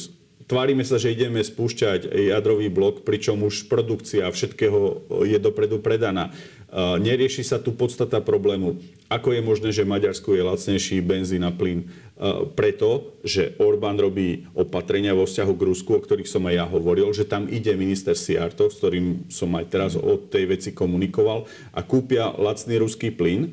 tvárime 0.47 0.87
sa, 0.87 0.99
že 0.99 1.13
ideme 1.13 1.43
spúšťať 1.43 2.09
jadrový 2.09 2.71
blok, 2.73 3.03
pričom 3.07 3.43
už 3.47 3.67
produkcia 3.69 4.31
všetkého 4.31 5.05
je 5.27 5.39
dopredu 5.43 5.79
predaná. 5.83 6.35
Nerieši 6.73 7.45
sa 7.45 7.61
tu 7.61 7.77
podstata 7.77 8.25
problému. 8.25 8.81
Ako 9.13 9.37
je 9.37 9.45
možné, 9.45 9.69
že 9.77 9.85
Maďarsku 9.85 10.33
je 10.33 10.41
lacnejší 10.41 11.05
benzín 11.05 11.45
a 11.45 11.53
plyn? 11.53 11.85
Preto, 12.57 13.13
že 13.21 13.53
Orbán 13.61 14.01
robí 14.01 14.49
opatrenia 14.57 15.13
vo 15.13 15.29
vzťahu 15.29 15.53
k 15.53 15.67
Rusku, 15.69 15.91
o 15.93 16.01
ktorých 16.01 16.31
som 16.31 16.49
aj 16.49 16.55
ja 16.57 16.65
hovoril, 16.65 17.13
že 17.13 17.29
tam 17.29 17.45
ide 17.45 17.77
minister 17.77 18.17
Siartov, 18.17 18.73
s 18.73 18.81
ktorým 18.81 19.29
som 19.29 19.53
aj 19.53 19.67
teraz 19.69 19.93
o 20.01 20.17
tej 20.17 20.49
veci 20.57 20.71
komunikoval, 20.73 21.45
a 21.77 21.81
kúpia 21.85 22.33
lacný 22.33 22.81
ruský 22.81 23.13
plyn 23.13 23.53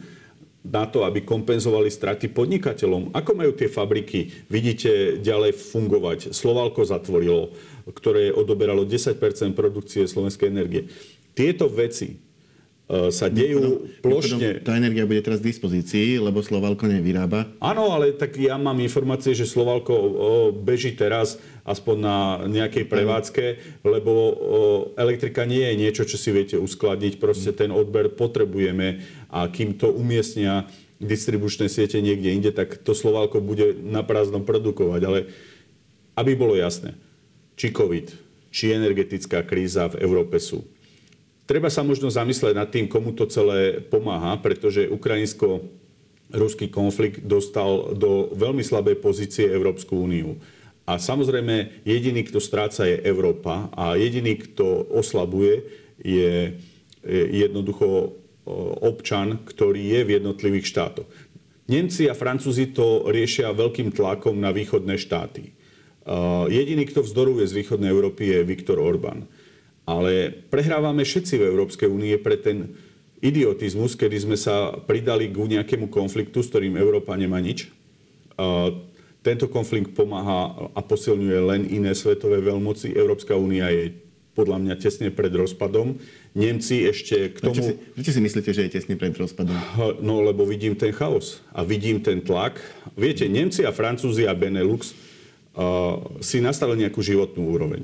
na 0.63 0.83
to, 0.85 1.07
aby 1.07 1.23
kompenzovali 1.23 1.87
straty 1.87 2.29
podnikateľom. 2.35 3.15
Ako 3.15 3.31
majú 3.31 3.55
tie 3.55 3.71
fabriky, 3.71 4.47
vidíte, 4.51 5.23
ďalej 5.23 5.55
fungovať? 5.55 6.19
Slovalko 6.35 6.83
zatvorilo, 6.83 7.55
ktoré 7.89 8.35
odoberalo 8.35 8.83
10% 8.83 9.17
produkcie 9.55 10.03
slovenskej 10.03 10.51
energie. 10.51 10.91
Tieto 11.31 11.71
veci 11.71 12.28
sa 12.89 13.29
dejú 13.29 13.85
plošne. 14.01 14.65
Tá 14.65 14.73
energia 14.73 15.05
bude 15.05 15.21
teraz 15.21 15.45
v 15.45 15.53
dispozícii, 15.53 16.17
lebo 16.17 16.41
Slovalko 16.41 16.89
nevyrába. 16.89 17.45
Áno, 17.61 17.93
ale 17.93 18.17
tak 18.17 18.33
ja 18.33 18.57
mám 18.57 18.81
informácie, 18.81 19.37
že 19.37 19.45
Slovalko 19.45 19.93
beží 20.57 20.97
teraz 20.97 21.37
aspoň 21.69 21.95
na 22.01 22.17
nejakej 22.49 22.89
prevádzke, 22.89 23.45
lebo 23.85 24.13
elektrika 24.97 25.45
nie 25.45 25.61
je 25.69 25.75
niečo, 25.77 26.03
čo 26.09 26.17
si 26.17 26.33
viete 26.33 26.57
uskladniť. 26.57 27.21
Proste 27.21 27.53
ten 27.53 27.69
odber 27.69 28.09
potrebujeme 28.09 29.05
a 29.29 29.45
kým 29.45 29.77
to 29.77 29.93
umiestnia 29.93 30.65
distribučné 30.97 31.69
siete 31.69 32.01
niekde 32.01 32.33
inde, 32.33 32.49
tak 32.49 32.81
to 32.81 32.97
Slovalko 32.97 33.37
bude 33.37 33.77
na 33.85 34.01
prázdnom 34.01 34.41
produkovať. 34.41 35.01
Ale 35.05 35.19
aby 36.17 36.33
bolo 36.33 36.57
jasné, 36.57 36.97
či 37.53 37.69
COVID, 37.69 38.11
či 38.49 38.73
energetická 38.73 39.45
kríza 39.45 39.93
v 39.93 40.01
Európe 40.01 40.41
sú 40.41 40.65
Treba 41.49 41.73
sa 41.73 41.81
možno 41.81 42.13
zamyslieť 42.13 42.53
nad 42.53 42.69
tým, 42.69 42.85
komu 42.85 43.09
to 43.17 43.25
celé 43.25 43.81
pomáha, 43.81 44.37
pretože 44.37 44.85
ukrajinsko-ruský 44.85 46.69
konflikt 46.69 47.25
dostal 47.25 47.97
do 47.97 48.29
veľmi 48.37 48.61
slabej 48.61 49.01
pozície 49.01 49.49
Európsku 49.49 49.97
úniu. 49.97 50.37
A 50.85 51.01
samozrejme, 51.01 51.81
jediný, 51.89 52.21
kto 52.21 52.37
stráca, 52.37 52.85
je 52.85 53.01
Európa 53.01 53.65
a 53.73 53.97
jediný, 53.97 54.37
kto 54.37 54.93
oslabuje, 54.93 55.65
je 56.05 56.53
jednoducho 57.33 58.13
občan, 58.85 59.41
ktorý 59.41 59.81
je 59.89 60.01
v 60.05 60.21
jednotlivých 60.21 60.69
štátoch. 60.69 61.09
Nemci 61.65 62.05
a 62.09 62.17
Francúzi 62.17 62.73
to 62.73 63.09
riešia 63.09 63.57
veľkým 63.57 63.89
tlakom 63.89 64.37
na 64.37 64.53
východné 64.53 65.01
štáty. 65.01 65.49
Jediný, 66.49 66.85
kto 66.89 67.01
vzdoruje 67.05 67.45
z 67.49 67.57
východnej 67.57 67.89
Európy, 67.89 68.37
je 68.37 68.45
Viktor 68.45 68.77
Orbán. 68.81 69.25
Ale 69.89 70.29
prehrávame 70.53 71.01
všetci 71.01 71.41
v 71.41 71.49
Európskej 71.49 71.89
únie 71.89 72.13
pre 72.21 72.37
ten 72.37 72.77
idiotizmus, 73.25 73.97
kedy 73.97 74.17
sme 74.21 74.37
sa 74.37 74.77
pridali 74.85 75.25
k 75.33 75.57
nejakému 75.57 75.89
konfliktu, 75.89 76.45
s 76.45 76.53
ktorým 76.53 76.77
Európa 76.77 77.17
nemá 77.17 77.41
nič. 77.41 77.73
Tento 79.25 79.49
konflikt 79.49 79.97
pomáha 79.97 80.69
a 80.77 80.79
posilňuje 80.79 81.39
len 81.41 81.61
iné 81.67 81.97
svetové 81.97 82.37
veľmoci. 82.39 82.93
Európska 82.93 83.33
únia 83.33 83.67
je 83.73 83.97
podľa 84.37 84.61
mňa 84.63 84.75
tesne 84.79 85.11
pred 85.11 85.33
rozpadom. 85.35 85.99
Nemci 86.31 86.87
ešte 86.87 87.35
k 87.35 87.43
tomu... 87.43 87.59
Prečo 87.59 87.67
si, 87.67 87.73
prečo 87.97 88.11
si 88.15 88.21
myslíte, 88.23 88.51
že 88.55 88.61
je 88.69 88.71
tesne 88.79 88.95
pred 88.95 89.11
rozpadom? 89.11 89.57
No, 89.99 90.23
lebo 90.23 90.47
vidím 90.47 90.79
ten 90.79 90.95
chaos 90.95 91.43
a 91.51 91.67
vidím 91.67 91.99
ten 91.99 92.23
tlak. 92.23 92.61
Viete, 92.95 93.27
Nemci 93.27 93.67
a 93.67 93.75
Francúzi 93.75 94.23
a 94.23 94.31
Benelux 94.31 94.95
uh, 94.95 95.99
si 96.23 96.39
nastavili 96.39 96.87
nejakú 96.87 97.03
životnú 97.03 97.51
úroveň. 97.51 97.83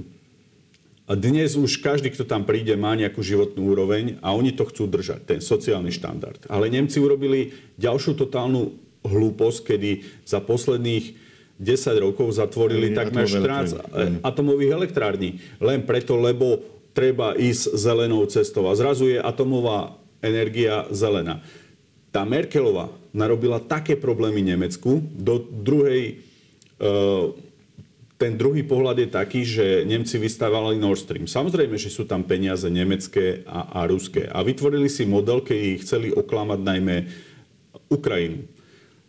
A 1.06 1.14
dnes 1.14 1.54
už 1.54 1.86
každý, 1.86 2.10
kto 2.10 2.26
tam 2.26 2.50
príde, 2.50 2.74
má 2.74 2.98
nejakú 2.98 3.22
životnú 3.22 3.78
úroveň 3.78 4.18
a 4.26 4.34
oni 4.34 4.50
to 4.58 4.66
chcú 4.66 4.90
držať, 4.90 5.38
ten 5.38 5.40
sociálny 5.42 5.94
štandard. 5.94 6.42
Ale 6.50 6.66
Nemci 6.74 6.98
urobili 6.98 7.54
ďalšiu 7.78 8.18
totálnu 8.18 8.74
hlúposť, 9.06 9.60
kedy 9.70 9.92
za 10.26 10.42
posledných 10.42 11.14
10 11.62 12.04
rokov 12.04 12.34
zatvorili 12.34 12.92
Aj, 12.92 13.06
takmer 13.06 13.30
štrác 13.30 13.78
atomových 14.26 14.76
elektrární. 14.76 15.40
Len 15.62 15.86
preto, 15.86 16.18
lebo 16.18 16.66
treba 16.98 17.38
ísť 17.38 17.78
zelenou 17.78 18.26
cestou. 18.26 18.66
A 18.66 18.74
zrazu 18.74 19.06
je 19.14 19.22
atomová 19.22 19.94
energia 20.26 20.90
zelená. 20.90 21.46
Tá 22.10 22.26
Merkelová 22.26 22.90
narobila 23.14 23.62
také 23.62 23.94
problémy 23.94 24.42
Nemecku 24.42 25.06
do 25.14 25.38
druhej 25.38 26.18
uh, 26.82 27.36
ten 28.16 28.40
druhý 28.40 28.64
pohľad 28.64 28.96
je 29.04 29.10
taký, 29.12 29.42
že 29.44 29.84
Nemci 29.84 30.16
vystávali 30.16 30.80
Nord 30.80 31.04
Stream. 31.04 31.28
Samozrejme, 31.28 31.76
že 31.76 31.92
sú 31.92 32.08
tam 32.08 32.24
peniaze 32.24 32.64
nemecké 32.72 33.44
a, 33.44 33.84
a 33.84 33.90
ruské. 33.92 34.32
A 34.32 34.40
vytvorili 34.40 34.88
si 34.88 35.04
model, 35.04 35.44
keď 35.44 35.84
chceli 35.84 36.16
oklamať 36.16 36.60
najmä 36.64 36.96
Ukrajinu, 37.92 38.48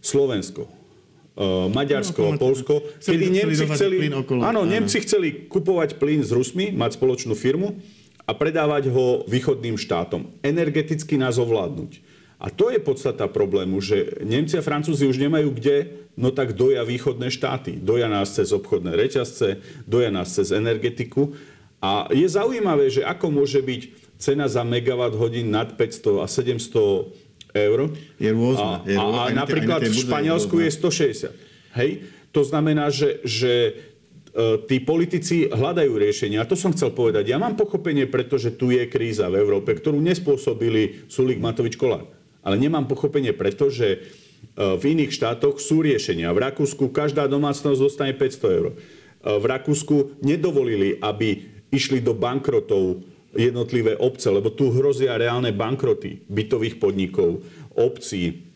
Slovensko, 0.02 0.66
uh, 0.66 1.70
Maďarsko, 1.70 2.34
no, 2.34 2.38
Polsko, 2.38 2.82
kedy 2.98 3.26
Nemci 3.30 3.64
chceli, 3.70 4.10
okolo, 4.10 4.42
áno, 4.42 4.66
áno, 4.66 4.70
Nemci 4.70 4.98
chceli 5.06 5.46
kupovať 5.46 6.02
plyn 6.02 6.26
s 6.26 6.34
Rusmi, 6.34 6.75
mať 6.75 6.98
spoločnú 6.98 7.38
firmu 7.38 7.78
a 8.26 8.34
predávať 8.34 8.90
ho 8.90 9.22
východným 9.30 9.78
štátom. 9.78 10.34
Energeticky 10.42 11.14
nás 11.14 11.38
ovládnuť. 11.38 12.02
A 12.37 12.52
to 12.52 12.69
je 12.69 12.76
podstata 12.76 13.25
problému, 13.33 13.81
že 13.81 14.21
Nemci 14.21 14.61
a 14.61 14.62
Francúzi 14.64 15.09
už 15.09 15.16
nemajú 15.16 15.57
kde, 15.57 16.05
no 16.21 16.28
tak 16.28 16.52
doja 16.52 16.85
východné 16.85 17.33
štáty. 17.33 17.81
Doja 17.81 18.12
nás 18.12 18.37
cez 18.37 18.52
obchodné 18.52 18.93
reťazce, 18.93 19.64
doja 19.88 20.12
nás 20.12 20.37
cez 20.37 20.52
energetiku. 20.52 21.33
A 21.81 22.12
je 22.12 22.28
zaujímavé, 22.28 22.93
že 22.93 23.05
ako 23.09 23.33
môže 23.33 23.64
byť 23.64 23.81
cena 24.21 24.52
za 24.52 24.64
megawatt 24.69 25.16
hodín 25.16 25.49
nad 25.49 25.76
500 25.81 26.25
a 26.25 26.26
700 26.28 27.57
eur. 27.57 27.78
Je 28.21 28.31
rôzna. 28.33 28.85
A, 28.85 28.88
je 28.88 28.97
rôzna. 29.00 29.23
a, 29.25 29.33
a 29.33 29.37
napríklad 29.37 29.81
v 29.88 29.97
Španielsku 29.97 30.61
je 30.61 30.71
160. 30.73 31.33
Hej? 31.81 31.90
To 32.37 32.45
znamená, 32.45 32.93
že, 32.93 33.25
že 33.25 33.52
e, 33.57 33.73
tí 34.69 34.76
politici 34.85 35.49
hľadajú 35.49 35.93
riešenia. 35.97 36.45
A 36.45 36.49
to 36.49 36.52
som 36.52 36.76
chcel 36.76 36.93
povedať. 36.93 37.33
Ja 37.33 37.40
mám 37.40 37.57
pochopenie, 37.57 38.05
pretože 38.05 38.52
tu 38.57 38.69
je 38.73 38.85
kríza 38.85 39.25
v 39.33 39.40
Európe, 39.40 39.73
ktorú 39.73 39.97
nespôsobili 40.05 41.09
Sulik 41.09 41.40
Matovič 41.40 41.81
Kolár. 41.81 42.15
Ale 42.47 42.62
nemám 42.62 42.87
pochopenie 42.87 43.35
preto, 43.35 43.67
že 43.67 43.88
e, 43.91 43.99
v 44.55 44.83
iných 44.95 45.11
štátoch 45.11 45.59
sú 45.59 45.83
riešenia. 45.83 46.31
V 46.31 46.47
Rakúsku 46.47 46.95
každá 46.95 47.26
domácnosť 47.26 47.83
dostane 47.83 48.15
500 48.15 48.59
eur. 48.62 48.67
E, 48.71 48.75
v 49.26 49.45
Rakúsku 49.50 50.23
nedovolili, 50.23 51.03
aby 51.03 51.43
išli 51.75 51.99
do 51.99 52.15
bankrotov 52.15 53.03
jednotlivé 53.35 53.99
obce, 53.99 54.31
lebo 54.31 54.55
tu 54.55 54.71
hrozia 54.71 55.19
reálne 55.19 55.50
bankroty 55.50 56.23
bytových 56.31 56.79
podnikov, 56.79 57.43
obcí, 57.75 58.47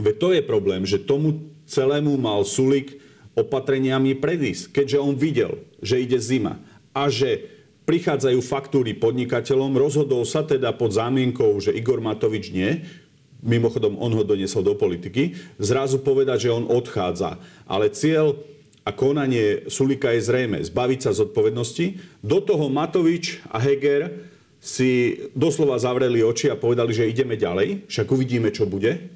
Veď 0.00 0.14
to 0.16 0.28
je 0.32 0.42
problém, 0.42 0.82
že 0.88 1.02
tomu 1.02 1.52
celému 1.68 2.16
mal 2.16 2.42
Sulik 2.48 2.96
opatreniami 3.36 4.16
predísť, 4.16 4.72
keďže 4.72 4.98
on 5.00 5.14
videl, 5.16 5.60
že 5.84 6.00
ide 6.00 6.16
zima 6.20 6.60
a 6.92 7.08
že 7.08 7.48
prichádzajú 7.88 8.38
faktúry 8.44 8.92
podnikateľom, 8.96 9.74
rozhodol 9.74 10.22
sa 10.24 10.46
teda 10.46 10.72
pod 10.76 10.94
zámienkou, 10.94 11.56
že 11.60 11.74
Igor 11.74 12.00
Matovič 12.00 12.52
nie, 12.52 12.84
mimochodom 13.42 13.98
on 13.98 14.14
ho 14.14 14.22
doniesol 14.22 14.62
do 14.62 14.78
politiky, 14.78 15.34
zrazu 15.58 15.98
povedať, 16.00 16.48
že 16.48 16.54
on 16.54 16.70
odchádza. 16.70 17.36
Ale 17.66 17.90
cieľ 17.90 18.38
a 18.82 18.90
konanie 18.90 19.66
Sulika 19.70 20.10
je 20.14 20.26
zrejme 20.26 20.58
zbaviť 20.62 21.00
sa 21.06 21.14
zodpovednosti. 21.14 22.18
Do 22.22 22.42
toho 22.42 22.66
Matovič 22.66 23.42
a 23.50 23.62
Heger 23.62 24.30
si 24.62 25.18
doslova 25.34 25.78
zavreli 25.78 26.22
oči 26.22 26.50
a 26.50 26.58
povedali, 26.58 26.94
že 26.94 27.10
ideme 27.10 27.34
ďalej, 27.34 27.86
však 27.90 28.06
uvidíme, 28.10 28.50
čo 28.54 28.66
bude. 28.66 29.10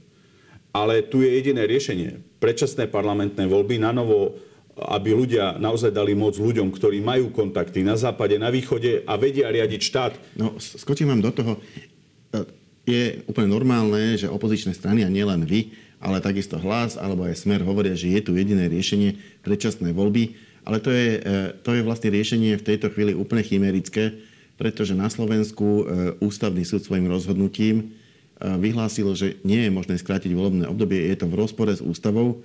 Ale 0.71 1.07
tu 1.07 1.23
je 1.23 1.31
jediné 1.31 1.65
riešenie. 1.65 2.19
Predčasné 2.43 2.91
parlamentné 2.91 3.47
voľby 3.47 3.81
na 3.81 3.91
novo 3.95 4.39
aby 4.77 5.17
ľudia 5.17 5.57
naozaj 5.57 5.89
dali 5.89 6.13
moc 6.13 6.37
ľuďom, 6.37 6.69
ktorí 6.69 7.01
majú 7.01 7.33
kontakty 7.33 7.81
na 7.81 7.97
západe, 7.97 8.37
na 8.37 8.53
východe 8.53 9.09
a 9.09 9.17
vedia 9.17 9.49
riadiť 9.49 9.81
štát. 9.81 10.13
No, 10.37 10.61
skočím 10.61 11.17
vám 11.17 11.25
do 11.25 11.33
toho. 11.33 11.53
Je 12.87 13.27
úplne 13.27 13.51
normálne, 13.51 14.15
že 14.15 14.31
opozičné 14.31 14.71
strany, 14.71 15.03
a 15.03 15.11
nielen 15.11 15.43
vy, 15.43 15.75
ale 15.99 16.23
takisto 16.23 16.55
hlas 16.61 16.95
alebo 16.95 17.27
aj 17.27 17.43
smer 17.43 17.67
hovoria, 17.67 17.99
že 17.99 18.15
je 18.15 18.21
tu 18.23 18.39
jediné 18.39 18.71
riešenie 18.71 19.43
predčasné 19.43 19.91
voľby. 19.91 20.39
Ale 20.67 20.83
to 20.83 20.91
je, 20.95 21.19
e, 21.19 21.31
to 21.63 21.75
je 21.75 21.83
vlastne 21.87 22.11
riešenie 22.11 22.59
v 22.59 22.67
tejto 22.67 22.91
chvíli 22.95 23.15
úplne 23.15 23.43
chimerické, 23.43 24.19
pretože 24.55 24.95
na 24.95 25.07
Slovensku 25.11 25.67
e, 25.67 25.83
ústavný 26.23 26.63
súd 26.67 26.83
svojim 26.83 27.07
rozhodnutím 27.11 27.77
e, 27.79 27.85
vyhlásil, 28.39 29.15
že 29.15 29.39
nie 29.47 29.67
je 29.67 29.71
možné 29.71 29.99
skrátiť 29.99 30.31
volebné 30.35 30.67
obdobie. 30.71 31.11
Je 31.11 31.17
to 31.19 31.27
v 31.31 31.39
rozpore 31.39 31.71
s 31.71 31.83
ústavou. 31.83 32.43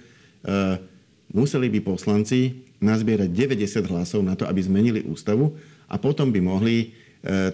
Museli 1.29 1.69
by 1.69 1.85
poslanci 1.85 2.65
nazbierať 2.81 3.29
90 3.29 3.93
hlasov 3.93 4.25
na 4.25 4.33
to, 4.33 4.49
aby 4.49 4.57
zmenili 4.57 5.05
ústavu 5.05 5.53
a 5.85 6.01
potom 6.01 6.33
by 6.33 6.41
mohli 6.41 6.97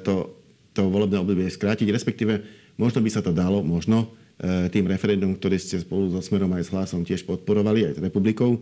to, 0.08 0.39
to 0.72 0.88
volebné 0.88 1.20
obdobie 1.20 1.51
skrátiť, 1.51 1.91
respektíve 1.91 2.48
možno 2.78 3.02
by 3.02 3.10
sa 3.10 3.26
to 3.26 3.34
dalo, 3.34 3.66
možno 3.66 4.14
E, 4.38 4.70
tým 4.70 4.86
referendum, 4.86 5.34
ktoré 5.34 5.58
ste 5.58 5.82
spolu 5.82 6.14
so 6.14 6.22
Smerom 6.22 6.54
aj 6.54 6.70
s 6.70 6.74
hlasom 6.74 7.02
tiež 7.02 7.26
podporovali, 7.26 7.90
aj 7.90 7.94
s 7.98 8.00
republikou. 8.06 8.62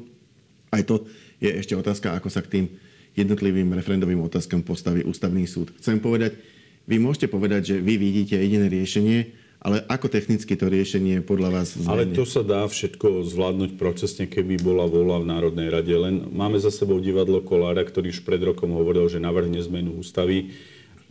Aj 0.72 0.80
to 0.88 1.04
je 1.44 1.52
ešte 1.52 1.76
otázka, 1.76 2.16
ako 2.16 2.32
sa 2.32 2.40
k 2.40 2.52
tým 2.52 2.66
jednotlivým 3.12 3.76
referendovým 3.76 4.24
otázkam 4.24 4.64
postaví 4.64 5.04
ústavný 5.04 5.44
súd. 5.44 5.76
Chcem 5.84 6.00
povedať, 6.00 6.40
vy 6.88 6.96
môžete 6.96 7.28
povedať, 7.28 7.76
že 7.76 7.84
vy 7.84 8.00
vidíte 8.00 8.40
jediné 8.40 8.72
riešenie, 8.72 9.36
ale 9.60 9.84
ako 9.92 10.08
technicky 10.08 10.56
to 10.56 10.72
riešenie 10.72 11.20
podľa 11.20 11.60
vás 11.60 11.76
zmenie? 11.76 11.92
Ale 11.92 12.04
to 12.16 12.24
sa 12.24 12.40
dá 12.40 12.64
všetko 12.64 13.28
zvládnuť 13.28 13.76
procesne, 13.76 14.32
keby 14.32 14.64
bola 14.64 14.88
vola 14.88 15.20
v 15.20 15.28
Národnej 15.28 15.68
rade. 15.68 15.92
Len 15.92 16.32
máme 16.32 16.56
za 16.56 16.72
sebou 16.72 17.04
divadlo 17.04 17.44
Kolára, 17.44 17.84
ktorý 17.84 18.16
už 18.16 18.24
pred 18.24 18.40
rokom 18.40 18.72
hovoril, 18.72 19.12
že 19.12 19.20
navrhne 19.20 19.60
zmenu 19.60 20.00
ústavy. 20.00 20.56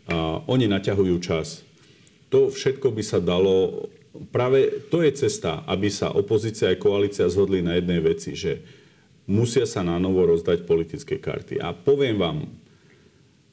A 0.08 0.40
oni 0.48 0.72
naťahujú 0.72 1.16
čas. 1.20 1.66
To 2.34 2.50
všetko 2.50 2.90
by 2.90 3.02
sa 3.06 3.22
dalo 3.22 3.86
práve 4.30 4.86
to 4.90 5.02
je 5.02 5.26
cesta, 5.26 5.66
aby 5.66 5.90
sa 5.90 6.14
opozícia 6.14 6.70
a 6.70 6.78
koalícia 6.78 7.26
zhodli 7.26 7.62
na 7.62 7.78
jednej 7.78 7.98
veci, 7.98 8.38
že 8.38 8.62
musia 9.26 9.66
sa 9.66 9.82
na 9.82 9.98
novo 9.98 10.22
rozdať 10.22 10.68
politické 10.68 11.18
karty. 11.18 11.58
A 11.58 11.74
poviem 11.74 12.20
vám, 12.20 12.46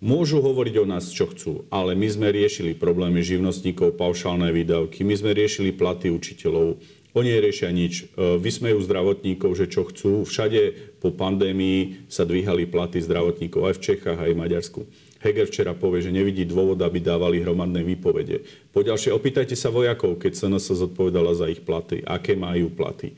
môžu 0.03 0.41
hovoriť 0.43 0.75
o 0.81 0.85
nás, 0.85 1.09
čo 1.09 1.29
chcú, 1.29 1.65
ale 1.73 1.97
my 1.97 2.07
sme 2.09 2.27
riešili 2.29 2.77
problémy 2.77 3.25
živnostníkov, 3.25 3.97
paušálne 3.97 4.50
výdavky, 4.53 5.01
my 5.01 5.15
sme 5.17 5.31
riešili 5.33 5.73
platy 5.73 6.13
učiteľov, 6.13 6.77
oni 7.11 7.27
neriešia 7.27 7.67
nič. 7.75 8.07
E, 8.15 8.39
vysmejú 8.39 8.79
zdravotníkov, 8.88 9.51
že 9.59 9.67
čo 9.67 9.83
chcú. 9.83 10.23
Všade 10.23 10.95
po 11.03 11.11
pandémii 11.11 12.07
sa 12.07 12.23
dvíhali 12.23 12.71
platy 12.71 13.03
zdravotníkov 13.03 13.67
aj 13.67 13.73
v 13.75 13.83
Čechách, 13.83 14.15
aj 14.15 14.31
v 14.31 14.39
Maďarsku. 14.39 14.81
Heger 15.21 15.45
včera 15.45 15.77
povie, 15.77 16.01
že 16.01 16.11
nevidí 16.11 16.43
dôvod, 16.49 16.81
aby 16.81 16.97
dávali 16.97 17.45
hromadné 17.45 17.85
výpovede. 17.85 18.41
ďalšie, 18.73 19.13
opýtajte 19.13 19.53
sa 19.53 19.69
vojakov, 19.69 20.17
keď 20.17 20.33
SNS 20.33 20.73
zodpovedala 20.73 21.37
za 21.37 21.45
ich 21.45 21.61
platy, 21.61 22.01
aké 22.01 22.33
majú 22.33 22.73
platy. 22.73 23.13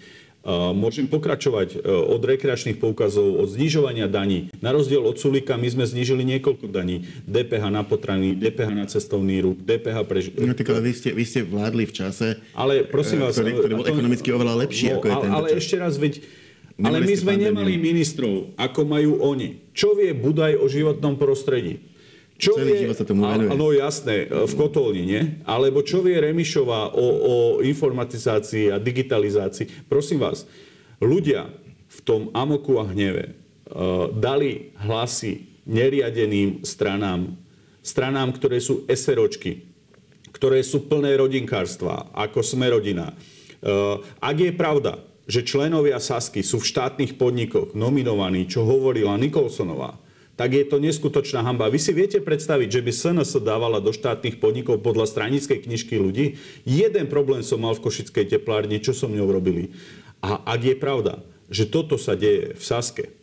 Môžem 0.75 1.07
pokračovať 1.07 1.79
e, 1.79 1.87
od 1.87 2.19
rekreačných 2.19 2.75
poukazov, 2.75 3.39
od 3.39 3.47
znižovania 3.47 4.11
daní. 4.11 4.51
Na 4.59 4.75
rozdiel 4.75 4.99
od 4.99 5.15
Sulika 5.15 5.55
my 5.55 5.71
sme 5.71 5.87
znížili 5.87 6.27
niekoľko 6.27 6.67
daní. 6.67 7.07
DPH 7.23 7.71
na 7.71 7.87
potrany, 7.87 8.35
DPH 8.35 8.75
na 8.75 8.83
cestovný 8.83 9.39
ruch, 9.39 9.55
DPH 9.63 10.03
pre... 10.03 10.19
No 10.35 10.51
tak 10.51 10.67
ale 10.67 10.83
vy 10.83 10.91
ste, 10.99 11.15
vy 11.15 11.23
ste 11.23 11.47
vládli 11.47 11.87
v 11.87 11.93
čase, 11.95 12.43
ale, 12.51 12.83
prosím 12.83 13.23
vás, 13.23 13.39
ktorý, 13.39 13.55
ktorý 13.55 13.73
bol 13.79 13.87
to, 13.87 13.95
ekonomicky 13.95 14.29
oveľa 14.35 14.67
lepší, 14.67 14.91
no, 14.91 14.99
ako 14.99 15.05
je 15.07 15.15
tento 15.15 15.35
Ale 15.39 15.47
čas. 15.47 15.59
ešte 15.63 15.75
raz, 15.79 15.95
veď 15.95 16.13
Nemali 16.73 16.89
ale 16.89 16.97
my 17.05 17.15
sme 17.15 17.33
nemali 17.37 17.73
ministrov, 17.77 18.57
ako 18.57 18.81
majú 18.83 19.21
oni. 19.21 19.61
Čo 19.77 19.93
vie 19.93 20.09
Budaj 20.11 20.57
o 20.57 20.65
životnom 20.65 21.21
prostredí? 21.21 21.92
Čo 22.37 22.57
Celý 22.57 22.75
vie, 22.75 22.81
život 22.87 22.97
sa 22.97 23.05
tomu 23.05 23.23
venuje. 23.23 23.49
Áno, 23.53 23.67
jasné, 23.71 24.25
e, 24.25 24.45
v 24.49 24.53
kotolni, 24.57 25.03
nie? 25.05 25.21
Alebo 25.45 25.85
čo 25.85 26.01
vie 26.01 26.17
Remišová 26.17 26.91
o, 26.91 27.05
o 27.05 27.35
informatizácii 27.61 28.73
a 28.73 28.81
digitalizácii? 28.81 29.87
Prosím 29.87 30.25
vás, 30.25 30.49
ľudia 30.97 31.47
v 31.93 31.99
tom 32.01 32.33
amoku 32.33 32.81
a 32.81 32.89
hneve 32.89 33.37
uh, 33.69 34.09
dali 34.09 34.73
hlasy 34.81 35.61
neriadeným 35.69 36.65
stranám, 36.65 37.37
stranám, 37.85 38.33
ktoré 38.33 38.57
sú 38.57 38.81
eseročky, 38.89 39.69
ktoré 40.33 40.65
sú 40.65 40.89
plné 40.89 41.13
rodinkárstva, 41.21 42.09
ako 42.17 42.41
sme 42.41 42.73
rodina. 42.73 43.13
Uh, 43.61 44.01
ak 44.17 44.37
je 44.41 44.51
pravda, 44.57 45.05
že 45.29 45.45
členovia 45.45 46.01
Sasky 46.01 46.43
sú 46.43 46.59
v 46.59 46.67
štátnych 46.67 47.15
podnikoch 47.15 47.71
nominovaní, 47.77 48.49
čo 48.49 48.67
hovorila 48.67 49.15
Nikolsonová, 49.15 50.02
tak 50.33 50.57
je 50.57 50.65
to 50.65 50.81
neskutočná 50.81 51.45
hamba. 51.45 51.69
Vy 51.69 51.77
si 51.77 51.93
viete 51.93 52.17
predstaviť, 52.17 52.69
že 52.69 52.81
by 52.81 52.91
SNS 52.91 53.37
dávala 53.45 53.77
do 53.77 53.93
štátnych 53.93 54.41
podnikov 54.41 54.81
podľa 54.81 55.05
stranickej 55.05 55.69
knižky 55.69 56.01
ľudí? 56.01 56.41
Jeden 56.65 57.05
problém 57.05 57.45
som 57.45 57.61
mal 57.61 57.77
v 57.77 57.85
Košickej 57.85 58.33
teplárni, 58.33 58.81
čo 58.81 58.97
som 58.97 59.13
ňou 59.13 59.29
robili. 59.29 59.69
A 60.25 60.41
ak 60.41 60.61
je 60.63 60.75
pravda, 60.79 61.21
že 61.53 61.69
toto 61.69 62.01
sa 62.01 62.17
deje 62.17 62.57
v 62.57 62.63
Saske, 62.63 63.13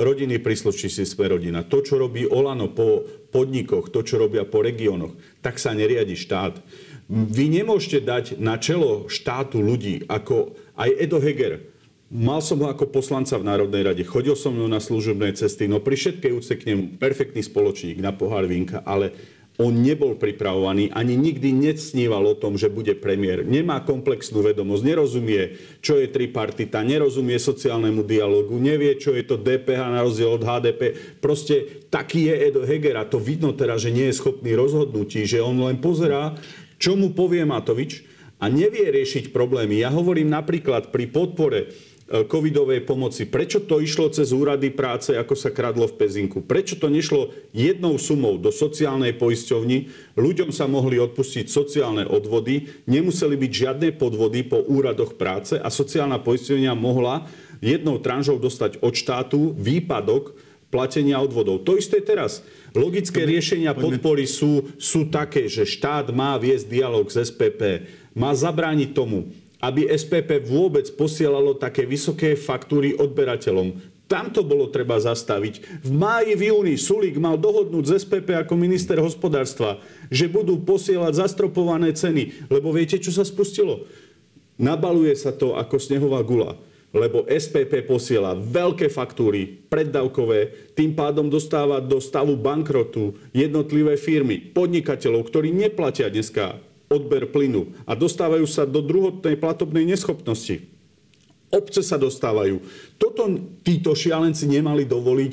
rodiny 0.00 0.40
príslušníci 0.40 1.04
sme 1.04 1.32
rodina. 1.32 1.64
To, 1.64 1.80
čo 1.80 2.00
robí 2.00 2.28
Olano 2.28 2.72
po 2.72 3.04
podnikoch, 3.32 3.88
to, 3.92 4.04
čo 4.04 4.20
robia 4.20 4.44
po 4.44 4.60
regiónoch, 4.60 5.16
tak 5.40 5.60
sa 5.60 5.72
neriadi 5.72 6.16
štát. 6.16 6.60
Vy 7.08 7.60
nemôžete 7.60 8.04
dať 8.04 8.24
na 8.40 8.56
čelo 8.56 9.08
štátu 9.08 9.60
ľudí, 9.60 10.04
ako 10.08 10.56
aj 10.76 10.90
Edo 10.96 11.18
Heger, 11.20 11.60
Mal 12.06 12.38
som 12.38 12.62
ho 12.62 12.70
ako 12.70 12.86
poslanca 12.94 13.34
v 13.34 13.50
Národnej 13.50 13.82
rade, 13.82 14.06
chodil 14.06 14.38
som 14.38 14.54
mnou 14.54 14.70
na 14.70 14.78
služobné 14.78 15.34
cesty, 15.34 15.66
no 15.66 15.82
pri 15.82 15.98
všetkej 15.98 16.32
úce 16.38 16.54
k 16.54 16.70
nemu 16.70 17.02
perfektný 17.02 17.42
spoločník 17.42 17.98
na 17.98 18.14
pohár 18.14 18.46
vinka, 18.46 18.78
ale 18.86 19.10
on 19.58 19.74
nebol 19.74 20.14
pripravovaný, 20.14 20.92
ani 20.94 21.18
nikdy 21.18 21.50
nesníval 21.50 22.22
o 22.22 22.38
tom, 22.38 22.54
že 22.54 22.70
bude 22.70 22.94
premiér. 22.94 23.42
Nemá 23.42 23.82
komplexnú 23.82 24.44
vedomosť, 24.44 24.82
nerozumie, 24.86 25.42
čo 25.82 25.98
je 25.98 26.06
tripartita, 26.06 26.86
nerozumie 26.86 27.40
sociálnemu 27.40 28.04
dialogu, 28.06 28.54
nevie, 28.60 29.00
čo 29.00 29.16
je 29.16 29.26
to 29.26 29.40
DPH 29.40 29.90
na 29.90 30.04
rozdiel 30.04 30.30
od 30.36 30.46
HDP. 30.46 30.94
Proste 31.18 31.88
taký 31.90 32.30
je 32.30 32.34
Edo 32.52 32.62
Heger 32.62 33.02
to 33.08 33.18
vidno 33.18 33.50
teraz, 33.56 33.82
že 33.82 33.90
nie 33.90 34.12
je 34.12 34.18
schopný 34.20 34.54
rozhodnutí, 34.54 35.26
že 35.26 35.42
on 35.42 35.58
len 35.58 35.82
pozerá, 35.82 36.38
čo 36.76 36.94
mu 36.94 37.16
povie 37.16 37.42
Matovič 37.42 38.04
a 38.36 38.52
nevie 38.52 38.92
riešiť 38.92 39.32
problémy. 39.32 39.80
Ja 39.80 39.88
hovorím 39.88 40.28
napríklad 40.28 40.92
pri 40.92 41.08
podpore 41.08 41.72
covidovej 42.06 42.86
pomoci. 42.86 43.26
Prečo 43.26 43.66
to 43.66 43.82
išlo 43.82 44.06
cez 44.14 44.30
úrady 44.30 44.70
práce, 44.70 45.10
ako 45.10 45.34
sa 45.34 45.50
kradlo 45.50 45.90
v 45.90 45.98
Pezinku? 45.98 46.38
Prečo 46.38 46.78
to 46.78 46.86
nešlo 46.86 47.34
jednou 47.50 47.98
sumou 47.98 48.38
do 48.38 48.54
sociálnej 48.54 49.10
poisťovni? 49.18 49.90
Ľuďom 50.14 50.54
sa 50.54 50.70
mohli 50.70 51.02
odpustiť 51.02 51.50
sociálne 51.50 52.06
odvody, 52.06 52.70
nemuseli 52.86 53.34
byť 53.34 53.52
žiadne 53.52 53.88
podvody 53.98 54.46
po 54.46 54.62
úradoch 54.62 55.18
práce 55.18 55.58
a 55.58 55.66
sociálna 55.66 56.22
poisťovňa 56.22 56.72
mohla 56.78 57.26
jednou 57.58 57.98
tranžou 57.98 58.38
dostať 58.38 58.78
od 58.86 58.94
štátu 58.94 59.58
výpadok 59.58 60.38
platenia 60.70 61.18
odvodov. 61.18 61.66
To 61.66 61.74
isté 61.74 61.98
teraz. 62.02 62.42
Logické 62.76 63.24
riešenia 63.24 63.72
podpory 63.74 64.28
sú, 64.28 64.76
sú 64.76 65.08
také, 65.08 65.48
že 65.50 65.66
štát 65.66 66.12
má 66.14 66.36
viesť 66.36 66.68
dialog 66.68 67.08
s 67.08 67.32
SPP, 67.32 67.88
má 68.12 68.30
zabrániť 68.36 68.92
tomu, 68.92 69.32
aby 69.66 69.90
SPP 69.90 70.46
vôbec 70.46 70.86
posielalo 70.94 71.58
také 71.58 71.82
vysoké 71.82 72.38
faktúry 72.38 72.94
odberateľom. 72.94 73.98
Tam 74.06 74.30
to 74.30 74.46
bolo 74.46 74.70
treba 74.70 75.02
zastaviť. 75.02 75.82
V 75.82 75.90
máji, 75.90 76.38
v 76.38 76.54
júni 76.54 76.78
Sulík 76.78 77.18
mal 77.18 77.34
dohodnúť 77.34 77.84
z 77.90 77.92
SPP 78.06 78.38
ako 78.38 78.54
minister 78.54 78.94
hospodárstva, 79.02 79.82
že 80.14 80.30
budú 80.30 80.62
posielať 80.62 81.26
zastropované 81.26 81.90
ceny. 81.90 82.46
Lebo 82.46 82.70
viete, 82.70 83.02
čo 83.02 83.10
sa 83.10 83.26
spustilo? 83.26 83.90
Nabaluje 84.62 85.10
sa 85.18 85.34
to 85.34 85.58
ako 85.58 85.82
snehová 85.82 86.22
gula 86.22 86.54
lebo 86.96 87.28
SPP 87.28 87.84
posiela 87.84 88.32
veľké 88.32 88.88
faktúry, 88.88 89.44
preddavkové, 89.68 90.72
tým 90.72 90.96
pádom 90.96 91.28
dostáva 91.28 91.76
do 91.84 92.00
stavu 92.00 92.40
bankrotu 92.40 93.20
jednotlivé 93.36 94.00
firmy, 94.00 94.40
podnikateľov, 94.40 95.28
ktorí 95.28 95.52
neplatia 95.52 96.08
dneska 96.08 96.56
odber 96.86 97.26
plynu 97.30 97.74
a 97.84 97.98
dostávajú 97.98 98.46
sa 98.46 98.62
do 98.62 98.78
druhotnej 98.82 99.34
platobnej 99.38 99.86
neschopnosti. 99.86 100.62
Obce 101.50 101.82
sa 101.82 101.94
dostávajú. 101.94 102.58
Toto 102.98 103.30
títo 103.62 103.94
šialenci 103.94 104.50
nemali 104.50 104.82
dovoliť 104.82 105.32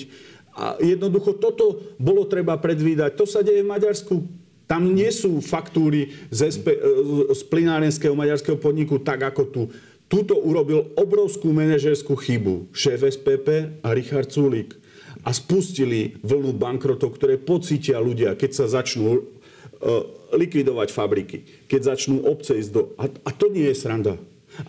a 0.53 0.77
jednoducho 0.77 1.41
toto 1.41 1.81
bolo 1.97 2.29
treba 2.29 2.57
predvídať. 2.61 3.17
To 3.17 3.25
sa 3.25 3.41
deje 3.41 3.65
v 3.65 3.71
Maďarsku. 3.73 4.15
Tam 4.69 4.93
nie 4.93 5.09
sú 5.09 5.41
faktúry 5.41 6.13
z, 6.29 6.53
SP, 6.53 6.77
z 7.33 7.41
plinárenského 7.49 8.13
maďarského 8.13 8.57
podniku 8.61 9.01
tak 9.01 9.25
ako 9.25 9.43
tu. 9.49 9.63
Tuto 10.05 10.37
urobil 10.37 10.93
obrovskú 10.93 11.49
manažerskú 11.49 12.13
chybu 12.13 12.69
šéf 12.69 13.01
SPP 13.01 13.81
a 13.81 13.97
Richard 13.97 14.29
Sulík. 14.29 14.77
A 15.25 15.33
spustili 15.33 16.19
vlnu 16.21 16.53
bankrotov, 16.53 17.17
ktoré 17.17 17.39
pocítia 17.39 17.97
ľudia, 17.97 18.37
keď 18.37 18.51
sa 18.53 18.65
začnú 18.67 19.09
uh, 19.09 19.23
likvidovať 20.33 20.89
fabriky, 20.91 21.37
keď 21.69 21.95
začnú 21.95 22.25
obce 22.25 22.57
ísť 22.57 22.71
do... 22.73 22.81
A, 22.97 23.07
a 23.09 23.29
to 23.31 23.49
nie 23.53 23.69
je 23.69 23.77
sranda. 23.77 24.17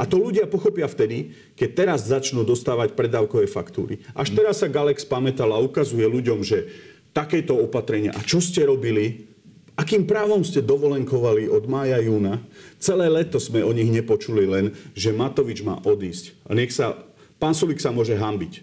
A 0.00 0.09
to 0.09 0.16
ľudia 0.16 0.48
pochopia 0.48 0.88
vtedy, 0.88 1.37
keď 1.61 1.70
teraz 1.77 2.09
začnú 2.09 2.40
dostávať 2.40 2.96
predávkové 2.96 3.44
faktúry. 3.44 4.00
Až 4.16 4.33
teraz 4.33 4.64
sa 4.64 4.68
Galex 4.72 5.05
pamätal 5.05 5.53
a 5.53 5.61
ukazuje 5.61 6.09
ľuďom, 6.09 6.40
že 6.40 6.72
takéto 7.12 7.53
opatrenia. 7.61 8.16
A 8.16 8.24
čo 8.24 8.40
ste 8.40 8.64
robili? 8.64 9.29
Akým 9.74 10.07
právom 10.07 10.40
ste 10.46 10.64
dovolenkovali 10.64 11.50
od 11.50 11.66
mája, 11.66 11.98
júna? 12.00 12.40
Celé 12.79 13.11
leto 13.11 13.42
sme 13.42 13.61
o 13.61 13.74
nich 13.74 13.90
nepočuli 13.90 14.46
len, 14.46 14.70
že 14.94 15.12
Matovič 15.12 15.61
má 15.66 15.83
odísť. 15.83 16.33
A 16.46 16.57
nech 16.57 16.72
sa, 16.72 16.96
pán 17.37 17.53
Sulik 17.53 17.83
sa 17.83 17.90
môže 17.90 18.14
hambiť. 18.14 18.62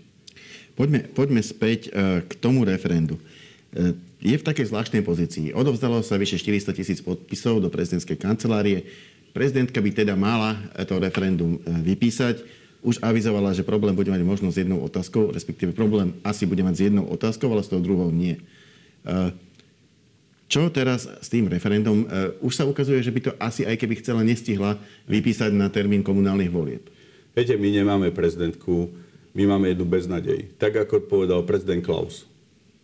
Poďme, 0.73 1.05
poďme 1.11 1.43
späť 1.43 1.91
e, 1.91 2.23
k 2.23 2.31
tomu 2.39 2.63
referendu. 2.63 3.19
Je 4.21 4.37
v 4.37 4.45
takej 4.45 4.69
zvláštnej 4.69 5.01
pozícii. 5.01 5.49
Odovzdalo 5.49 6.05
sa 6.05 6.13
vyše 6.13 6.37
400 6.37 6.77
tisíc 6.77 7.01
podpisov 7.01 7.57
do 7.57 7.73
prezidentskej 7.73 8.21
kancelárie. 8.21 8.85
Prezidentka 9.33 9.81
by 9.81 9.89
teda 9.89 10.13
mala 10.13 10.61
to 10.85 11.01
referendum 11.01 11.57
e, 11.57 11.59
vypísať. 11.81 12.45
Už 12.85 13.01
avizovala, 13.01 13.49
že 13.57 13.65
problém 13.65 13.97
bude 13.97 14.13
mať 14.13 14.21
možno 14.21 14.53
s 14.53 14.61
jednou 14.61 14.77
otázkou, 14.85 15.33
respektíve 15.33 15.73
problém 15.73 16.13
asi 16.21 16.45
bude 16.45 16.61
mať 16.61 16.75
s 16.77 16.81
jednou 16.85 17.09
otázkou, 17.09 17.49
ale 17.49 17.65
s 17.65 17.73
tou 17.73 17.81
druhou 17.81 18.13
nie. 18.13 18.37
E, 18.37 19.33
čo 20.45 20.69
teraz 20.69 21.09
s 21.09 21.25
tým 21.25 21.49
referendum? 21.49 22.05
E, 22.05 22.37
už 22.45 22.61
sa 22.61 22.69
ukazuje, 22.69 23.01
že 23.01 23.09
by 23.09 23.19
to 23.25 23.31
asi, 23.41 23.65
aj 23.65 23.73
keby 23.73 24.05
chcela, 24.05 24.21
nestihla 24.21 24.77
vypísať 25.09 25.49
na 25.49 25.65
termín 25.73 26.05
komunálnych 26.05 26.53
volieb. 26.53 26.85
Viete, 27.33 27.57
my 27.57 27.73
nemáme 27.73 28.13
prezidentku, 28.13 28.93
my 29.33 29.43
máme 29.49 29.73
jednu 29.73 29.89
beznadej. 29.89 30.53
Tak, 30.61 30.77
ako 30.77 31.09
povedal 31.09 31.41
prezident 31.41 31.81
Klaus. 31.81 32.29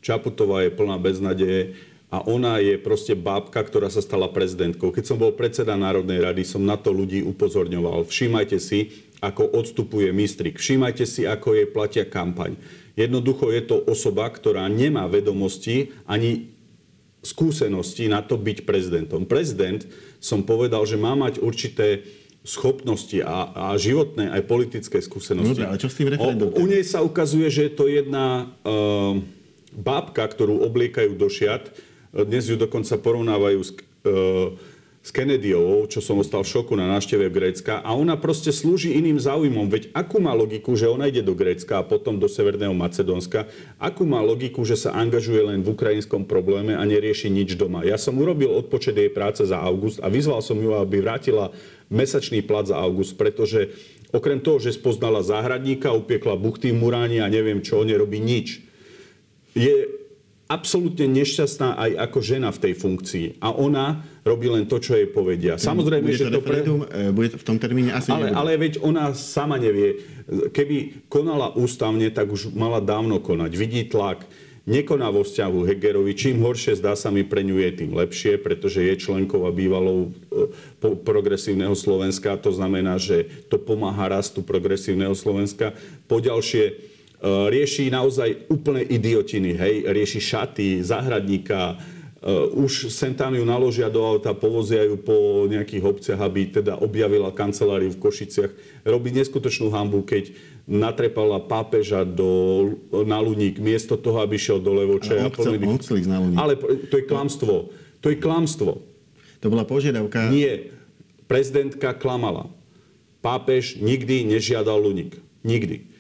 Čaputová 0.07 0.63
je 0.63 0.71
plná 0.71 0.95
beznadeje 1.03 1.75
a 2.07 2.23
ona 2.23 2.63
je 2.63 2.79
proste 2.79 3.11
bábka, 3.11 3.59
ktorá 3.59 3.91
sa 3.91 3.99
stala 3.99 4.31
prezidentkou. 4.31 4.95
Keď 4.95 5.03
som 5.03 5.19
bol 5.19 5.35
predseda 5.35 5.75
Národnej 5.75 6.23
rady, 6.23 6.47
som 6.47 6.63
na 6.63 6.79
to 6.79 6.95
ľudí 6.95 7.19
upozorňoval. 7.27 8.07
Všímajte 8.07 8.55
si, 8.63 8.95
ako 9.19 9.51
odstupuje 9.51 10.15
mistrik. 10.15 10.63
Všímajte 10.63 11.03
si, 11.03 11.27
ako 11.27 11.59
jej 11.59 11.67
platia 11.67 12.07
kampaň. 12.07 12.55
Jednoducho 12.95 13.51
je 13.51 13.67
to 13.67 13.83
osoba, 13.83 14.31
ktorá 14.31 14.71
nemá 14.71 15.11
vedomosti 15.11 15.91
ani 16.07 16.55
skúsenosti 17.19 18.07
na 18.07 18.23
to 18.23 18.39
byť 18.39 18.63
prezidentom. 18.63 19.27
Prezident, 19.27 19.83
som 20.23 20.47
povedal, 20.47 20.87
že 20.87 20.95
má 20.95 21.19
mať 21.19 21.43
určité 21.43 22.07
schopnosti 22.47 23.19
a, 23.19 23.51
a 23.51 23.65
životné 23.75 24.31
aj 24.31 24.47
politické 24.47 25.03
skúsenosti. 25.03 25.59
No, 25.59 25.75
ale 25.75 25.83
čo 25.83 25.91
s 25.91 25.99
tým 25.99 26.15
referendum? 26.15 26.55
U 26.55 26.63
nej 26.63 26.87
sa 26.87 27.03
ukazuje, 27.03 27.51
že 27.51 27.67
je 27.67 27.73
to 27.75 27.91
jedna 27.91 28.47
uh, 28.63 29.19
bábka, 29.77 30.25
ktorú 30.25 30.65
obliekajú 30.65 31.13
do 31.13 31.29
šiat, 31.29 31.69
dnes 32.11 32.49
ju 32.49 32.57
dokonca 32.57 32.97
porovnávajú 32.97 33.59
s, 33.61 33.71
uh, 34.09 34.57
s 35.05 35.09
Kennedyovou, 35.13 35.87
čo 35.87 36.03
som 36.03 36.19
ostal 36.19 36.43
v 36.43 36.51
šoku 36.51 36.73
na 36.75 36.89
návšteve 36.97 37.31
Grécka. 37.31 37.79
A 37.79 37.95
ona 37.95 38.19
proste 38.19 38.51
slúži 38.51 38.97
iným 38.97 39.21
záujmom. 39.21 39.71
Veď 39.71 39.93
akú 39.95 40.19
má 40.19 40.35
logiku, 40.35 40.75
že 40.75 40.89
ona 40.91 41.07
ide 41.07 41.23
do 41.23 41.31
Grécka 41.31 41.79
a 41.79 41.87
potom 41.87 42.19
do 42.19 42.27
Severného 42.27 42.75
Macedónska? 42.75 43.47
Akú 43.79 44.03
má 44.03 44.19
logiku, 44.19 44.67
že 44.67 44.75
sa 44.75 44.97
angažuje 44.97 45.39
len 45.47 45.63
v 45.63 45.71
ukrajinskom 45.71 46.27
probléme 46.27 46.75
a 46.75 46.83
nerieši 46.83 47.31
nič 47.31 47.55
doma? 47.55 47.87
Ja 47.87 47.95
som 47.95 48.19
urobil 48.19 48.51
odpočet 48.51 48.99
jej 48.99 49.07
práce 49.07 49.47
za 49.47 49.61
august 49.63 50.03
a 50.03 50.11
vyzval 50.11 50.43
som 50.43 50.59
ju, 50.59 50.75
aby 50.75 50.99
vrátila 50.99 51.55
mesačný 51.87 52.43
plat 52.43 52.67
za 52.67 52.75
august, 52.75 53.15
pretože 53.15 53.71
okrem 54.11 54.43
toho, 54.43 54.59
že 54.59 54.75
spoznala 54.75 55.23
záhradníka, 55.23 55.95
upiekla 55.95 56.35
buchty 56.35 56.75
v 56.75 56.83
Muráni 56.83 57.23
a 57.23 57.31
neviem 57.31 57.63
čo, 57.63 57.79
nerobí 57.87 58.19
nič. 58.19 58.66
Je 59.57 59.97
absolútne 60.47 61.11
nešťastná 61.11 61.75
aj 61.75 61.91
ako 62.07 62.19
žena 62.23 62.49
v 62.55 62.59
tej 62.63 62.73
funkcii. 62.79 63.27
A 63.43 63.51
ona 63.51 64.07
robí 64.23 64.47
len 64.47 64.63
to, 64.63 64.79
čo 64.79 64.95
jej 64.95 65.07
povedia. 65.07 65.59
Samozrejme, 65.59 66.07
bude 66.07 66.19
že 66.19 66.31
to 66.31 66.39
pre... 66.39 66.63
E, 66.63 67.11
bude 67.11 67.35
v 67.35 67.43
tom 67.43 67.59
termíne 67.59 67.91
asi 67.91 68.09
ale, 68.11 68.31
ale 68.31 68.55
veď 68.55 68.79
ona 68.79 69.11
sama 69.11 69.59
nevie. 69.59 69.99
Keby 70.55 71.07
konala 71.11 71.51
ústavne, 71.51 72.07
tak 72.11 72.31
už 72.31 72.55
mala 72.55 72.79
dávno 72.79 73.19
konať. 73.19 73.51
Vidí 73.59 73.83
tlak. 73.87 74.23
Nekoná 74.67 75.07
vo 75.15 75.23
vzťahu 75.23 75.63
Hegerovi. 75.63 76.11
Čím 76.11 76.43
horšie 76.43 76.75
zdá 76.75 76.91
sa 76.99 77.07
mi 77.07 77.23
pre 77.23 77.39
ňu 77.39 77.55
je, 77.55 77.69
tým 77.71 77.91
lepšie, 77.95 78.35
pretože 78.35 78.83
je 78.83 78.99
členkou 78.99 79.47
a 79.47 79.51
bývalou 79.51 80.11
e, 80.31 80.91
progresívneho 81.07 81.71
Slovenska. 81.71 82.35
To 82.43 82.51
znamená, 82.51 82.99
že 82.99 83.47
to 83.47 83.55
pomáha 83.55 84.11
rastu 84.11 84.43
progresívneho 84.43 85.15
Slovenska. 85.15 85.71
Poďalšie, 86.11 86.63
E, 86.75 86.96
rieši 87.25 87.89
naozaj 87.89 88.49
úplne 88.49 88.85
idiotiny, 88.85 89.57
hej, 89.57 89.75
rieši 89.89 90.21
šaty, 90.21 90.85
záhradníka, 90.85 91.77
uh, 92.21 92.53
už 92.53 92.93
sem 92.93 93.17
tam 93.17 93.33
ju 93.33 93.41
naložia 93.41 93.89
do 93.89 94.05
auta, 94.05 94.37
povozia 94.37 94.85
ju 94.85 95.01
po 95.01 95.49
nejakých 95.49 95.83
obciach, 95.83 96.19
aby 96.21 96.53
teda 96.61 96.77
objavila 96.77 97.33
kanceláriu 97.33 97.89
v 97.89 98.01
Košiciach. 98.01 98.51
Robí 98.85 99.09
neskutočnú 99.09 99.73
hambu, 99.73 100.05
keď 100.05 100.29
natrepala 100.69 101.41
pápeža 101.41 102.03
do, 102.05 102.75
na 103.07 103.17
Luník, 103.23 103.57
miesto 103.57 103.97
toho, 103.97 104.21
aby 104.21 104.37
šiel 104.37 104.61
do 104.61 104.75
Levoče. 104.77 105.17
Ale, 105.17 105.31
chcel, 105.33 105.57
on 105.63 105.79
chcel 105.81 105.95
ísť 106.03 106.11
na 106.11 106.19
Luník. 106.21 106.37
Ale 106.37 106.53
to 106.91 106.95
je 107.01 107.05
klamstvo. 107.07 107.55
To 108.03 108.07
je 108.13 108.17
klamstvo. 108.19 108.71
To 109.41 109.45
bola 109.47 109.65
požiadavka... 109.65 110.29
Nie. 110.29 110.75
Prezidentka 111.27 111.91
klamala. 111.97 112.47
Pápež 113.19 113.79
nikdy 113.81 114.23
nežiadal 114.27 114.79
Luník. 114.79 115.17
Nikdy. 115.43 115.96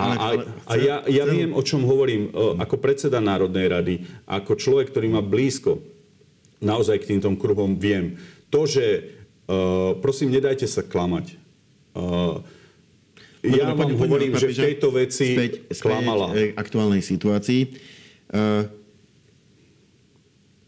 A, 0.00 0.16
a, 0.16 0.28
a 0.64 0.74
ja, 0.80 0.96
ja 1.04 1.24
viem, 1.28 1.52
o 1.52 1.60
čom 1.60 1.84
hovorím 1.84 2.32
ako 2.32 2.80
predseda 2.80 3.20
Národnej 3.20 3.68
rady, 3.68 3.94
ako 4.24 4.56
človek, 4.56 4.88
ktorý 4.88 5.12
má 5.12 5.20
blízko 5.20 5.84
naozaj 6.60 7.04
k 7.04 7.16
týmto 7.16 7.28
kruhom, 7.40 7.76
viem. 7.76 8.16
To, 8.52 8.68
že 8.68 9.16
uh, 9.48 9.96
prosím, 10.00 10.32
nedajte 10.32 10.68
sa 10.68 10.84
klamať. 10.84 11.36
Uh, 11.96 12.44
ja 13.40 13.72
vám 13.72 13.96
hovorím, 13.96 14.36
že 14.36 14.52
v 14.52 14.76
tejto 14.76 14.92
veci 14.92 15.32
späť, 15.32 15.52
klamala. 15.80 16.36
Späť 16.36 16.60
aktuálnej 16.60 17.00
situácii. 17.00 17.60
Uh, 18.30 18.68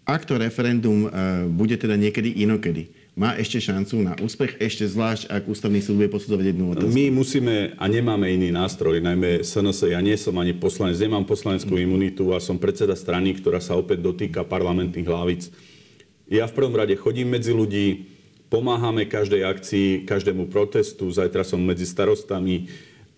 ak 0.09 0.25
to 0.25 0.40
referendum 0.40 1.07
uh, 1.07 1.45
bude 1.47 1.77
teda 1.77 2.01
niekedy 2.01 2.40
inokedy, 2.42 2.88
má 3.12 3.37
ešte 3.37 3.61
šancu 3.61 4.01
na 4.01 4.16
úspech, 4.16 4.57
ešte 4.57 4.88
zvlášť, 4.88 5.29
ak 5.29 5.44
ústavný 5.44 5.85
súd 5.85 6.01
bude 6.01 6.09
posudzovať 6.09 6.44
jednu 6.48 6.72
otázku? 6.72 6.96
My 6.96 7.12
musíme 7.12 7.77
a 7.77 7.85
nemáme 7.85 8.33
iný 8.33 8.48
nástroj, 8.48 9.05
najmä 9.05 9.44
SNS. 9.44 9.92
Ja 9.92 10.01
nie 10.01 10.16
som 10.16 10.33
ani 10.40 10.57
poslanec, 10.57 10.96
nemám 10.96 11.29
poslaneckú 11.29 11.77
imunitu 11.77 12.33
a 12.33 12.40
som 12.40 12.57
predseda 12.57 12.96
strany, 12.96 13.37
ktorá 13.37 13.61
sa 13.61 13.77
opäť 13.77 14.01
dotýka 14.01 14.48
parlamentných 14.48 15.05
hlavic. 15.05 15.53
Ja 16.33 16.48
v 16.48 16.57
prvom 16.57 16.72
rade 16.72 16.96
chodím 16.96 17.37
medzi 17.37 17.53
ľudí, 17.53 18.09
pomáhame 18.48 19.05
každej 19.05 19.44
akcii, 19.44 19.88
každému 20.09 20.48
protestu, 20.48 21.12
zajtra 21.12 21.44
som 21.44 21.61
medzi 21.61 21.85
starostami. 21.85 22.72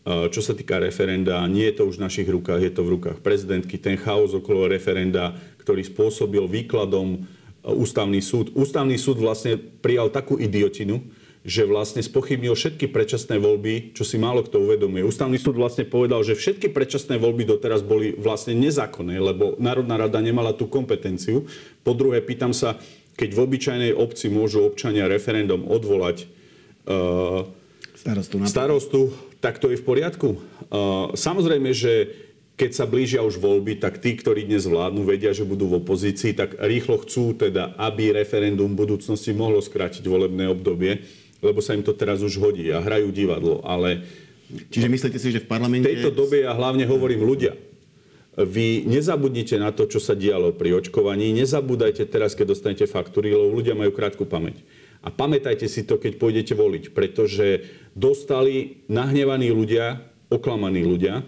Čo 0.05 0.43
sa 0.45 0.53
týka 0.53 0.83
referenda, 0.83 1.41
nie 1.47 1.71
je 1.71 1.81
to 1.81 1.89
už 1.89 1.97
v 1.97 2.05
našich 2.05 2.29
rukách, 2.29 2.61
je 2.61 2.73
to 2.75 2.83
v 2.83 2.99
rukách 2.99 3.19
prezidentky. 3.25 3.81
Ten 3.81 3.97
chaos 3.97 4.35
okolo 4.35 4.69
referenda, 4.69 5.33
ktorý 5.63 5.87
spôsobil 5.87 6.45
výkladom 6.45 7.25
ústavný 7.65 8.21
súd. 8.21 8.53
Ústavný 8.53 9.01
súd 9.01 9.17
vlastne 9.19 9.57
prijal 9.57 10.13
takú 10.13 10.37
idiotinu, 10.37 11.01
že 11.45 11.69
vlastne 11.69 12.01
spochybnil 12.01 12.57
všetky 12.57 12.89
predčasné 12.89 13.37
voľby, 13.37 13.93
čo 13.93 14.01
si 14.01 14.17
málo 14.17 14.41
kto 14.41 14.65
uvedomuje. 14.65 15.05
Ústavný 15.05 15.37
súd 15.37 15.61
vlastne 15.61 15.85
povedal, 15.85 16.25
že 16.25 16.37
všetky 16.37 16.73
predčasné 16.73 17.21
voľby 17.21 17.45
doteraz 17.45 17.85
boli 17.85 18.17
vlastne 18.17 18.57
nezákonné, 18.57 19.21
lebo 19.21 19.57
Národná 19.61 20.01
rada 20.01 20.21
nemala 20.25 20.57
tú 20.57 20.69
kompetenciu. 20.69 21.45
Po 21.85 21.93
druhé, 21.93 22.25
pýtam 22.25 22.57
sa, 22.57 22.81
keď 23.21 23.37
v 23.37 23.43
obyčajnej 23.45 23.93
obci 23.93 24.33
môžu 24.33 24.65
občania 24.65 25.05
referendum 25.05 25.69
odvolať 25.69 26.25
uh, 26.89 27.45
starostu, 27.93 28.35
starostu, 28.49 29.01
tak 29.45 29.61
to 29.61 29.69
je 29.69 29.77
v 29.77 29.85
poriadku. 29.85 30.29
Uh, 30.73 31.13
samozrejme, 31.13 31.77
že 31.77 32.24
keď 32.55 32.71
sa 32.71 32.87
blížia 32.87 33.27
už 33.27 33.43
voľby, 33.43 33.83
tak 33.83 33.99
tí, 33.99 34.15
ktorí 34.15 34.47
dnes 34.47 34.71
vládnu, 34.71 35.03
vedia, 35.03 35.35
že 35.35 35.43
budú 35.43 35.67
v 35.67 35.83
opozícii, 35.83 36.39
tak 36.39 36.55
rýchlo 36.63 37.03
chcú 37.03 37.35
teda, 37.35 37.75
aby 37.75 38.15
referendum 38.15 38.71
v 38.75 38.87
budúcnosti 38.87 39.35
mohlo 39.35 39.59
skrátiť 39.59 40.07
volebné 40.07 40.47
obdobie, 40.47 41.03
lebo 41.43 41.59
sa 41.59 41.75
im 41.75 41.83
to 41.83 41.91
teraz 41.93 42.23
už 42.23 42.39
hodí 42.39 42.71
a 42.71 42.79
hrajú 42.79 43.11
divadlo. 43.11 43.59
Ale 43.67 44.07
Čiže 44.71 44.87
myslíte 44.87 45.19
si, 45.19 45.35
že 45.35 45.43
v 45.43 45.49
parlamente... 45.51 45.89
V 45.89 45.99
tejto 45.99 46.15
dobe 46.15 46.45
ja 46.45 46.55
hlavne 46.55 46.85
hovorím 46.87 47.25
ľudia. 47.25 47.57
Vy 48.35 48.87
nezabudnite 48.87 49.59
na 49.63 49.71
to, 49.71 49.87
čo 49.87 50.03
sa 50.03 50.19
dialo 50.19 50.55
pri 50.55 50.79
očkovaní. 50.79 51.31
Nezabúdajte 51.35 52.07
teraz, 52.11 52.35
keď 52.35 52.55
dostanete 52.55 52.87
faktúry, 52.91 53.31
lebo 53.31 53.55
ľudia 53.55 53.79
majú 53.79 53.95
krátku 53.95 54.27
pamäť. 54.27 54.63
A 55.05 55.13
pamätajte 55.13 55.69
si 55.69 55.85
to, 55.85 56.01
keď 56.01 56.19
pôjdete 56.19 56.55
voliť, 56.57 56.97
pretože 56.97 57.67
dostali 57.93 58.83
nahnevaní 58.89 59.53
ľudia, 59.53 60.03
oklamaní 60.33 60.83
ľudia, 60.83 61.23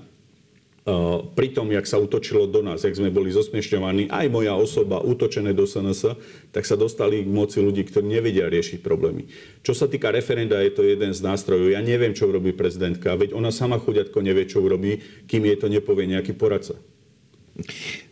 pri 1.35 1.51
tom, 1.51 1.75
jak 1.75 1.83
sa 1.83 1.99
utočilo 1.99 2.47
do 2.47 2.63
nás, 2.63 2.87
jak 2.87 2.95
sme 2.95 3.11
boli 3.11 3.35
zosmiešňovaní, 3.35 4.07
aj 4.07 4.27
moja 4.31 4.55
osoba 4.55 5.03
útočené 5.03 5.51
do 5.51 5.67
SNS, 5.67 6.15
tak 6.55 6.63
sa 6.63 6.79
dostali 6.79 7.27
k 7.27 7.29
moci 7.29 7.59
ľudí, 7.59 7.83
ktorí 7.91 8.07
nevedia 8.07 8.47
riešiť 8.47 8.87
problémy. 8.87 9.27
Čo 9.67 9.75
sa 9.75 9.91
týka 9.91 10.15
referenda, 10.15 10.63
je 10.63 10.71
to 10.71 10.87
jeden 10.87 11.11
z 11.11 11.21
nástrojov. 11.27 11.75
Ja 11.75 11.83
neviem, 11.83 12.15
čo 12.15 12.31
urobí 12.31 12.55
prezidentka, 12.55 13.19
veď 13.19 13.35
ona 13.35 13.51
sama 13.51 13.83
chuďatko 13.83 14.23
nevie, 14.23 14.47
čo 14.47 14.63
urobí, 14.63 15.03
kým 15.27 15.43
jej 15.51 15.59
to 15.59 15.67
nepovie 15.67 16.07
nejaký 16.07 16.39
poradca. 16.39 16.79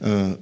Uh, 0.02 0.34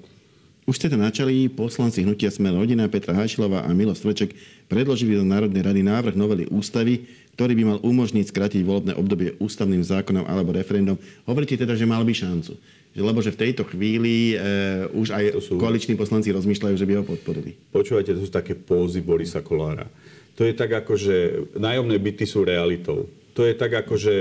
už 0.64 0.80
ste 0.80 0.88
tam 0.88 1.04
načali 1.04 1.52
poslanci 1.52 2.00
hnutia 2.00 2.32
Smer 2.32 2.56
rodina 2.56 2.88
Petra 2.88 3.12
Hajšilová 3.12 3.66
a 3.66 3.70
Milo 3.76 3.92
Streček 3.92 4.32
predložili 4.72 5.20
do 5.20 5.26
Národnej 5.26 5.68
rady 5.68 5.82
návrh 5.84 6.14
novely 6.16 6.48
ústavy, 6.48 7.04
ktorý 7.32 7.52
by 7.56 7.64
mal 7.64 7.78
umožniť 7.80 8.28
skrátiť 8.28 8.60
volebné 8.60 8.92
obdobie 8.92 9.34
ústavným 9.40 9.80
zákonom 9.80 10.28
alebo 10.28 10.52
referendum. 10.52 11.00
Hovoríte 11.24 11.56
teda, 11.56 11.72
že 11.72 11.88
mal 11.88 12.04
by 12.04 12.12
šancu. 12.12 12.56
Lebo 12.92 13.24
že 13.24 13.32
v 13.32 13.40
tejto 13.48 13.64
chvíli 13.64 14.36
e, 14.36 14.44
už 14.92 15.16
aj 15.16 15.24
sú... 15.40 15.56
koaliční 15.56 15.96
poslanci 15.96 16.28
rozmýšľajú, 16.28 16.76
že 16.76 16.84
by 16.84 17.00
ho 17.00 17.04
podporili. 17.08 17.56
Počúvajte, 17.72 18.12
to 18.12 18.20
sú 18.20 18.28
také 18.28 18.52
pózy 18.52 19.00
Borisa 19.00 19.40
Kolára. 19.40 19.88
To 20.36 20.44
je 20.44 20.52
tak 20.52 20.76
ako, 20.76 20.92
že 21.00 21.16
nájomné 21.56 21.96
byty 21.96 22.28
sú 22.28 22.44
realitou. 22.44 23.08
To 23.32 23.48
je 23.48 23.56
tak 23.56 23.72
ako, 23.72 23.94
že 23.96 24.12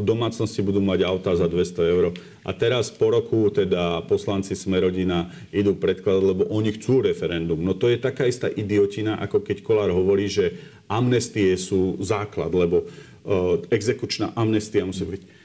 domácnosti 0.00 0.64
budú 0.64 0.80
mať 0.80 1.04
auta 1.04 1.36
za 1.36 1.44
200 1.44 1.92
eur. 1.92 2.04
A 2.48 2.50
teraz 2.56 2.88
po 2.88 3.12
roku 3.12 3.52
teda 3.52 4.00
poslanci 4.08 4.56
Smerodina 4.56 5.28
idú 5.52 5.76
predkladať, 5.76 6.24
lebo 6.24 6.48
oni 6.48 6.72
chcú 6.80 7.04
referendum. 7.04 7.60
No 7.60 7.76
to 7.76 7.92
je 7.92 8.00
taká 8.00 8.24
istá 8.24 8.48
idiotina, 8.48 9.20
ako 9.20 9.44
keď 9.44 9.60
Kolár 9.60 9.92
hovorí, 9.92 10.32
že 10.32 10.56
amnestie 10.88 11.60
sú 11.60 12.00
základ, 12.00 12.48
lebo 12.56 12.88
uh, 12.88 13.60
exekučná 13.68 14.32
amnestia 14.32 14.88
musí 14.88 15.04
byť. 15.04 15.37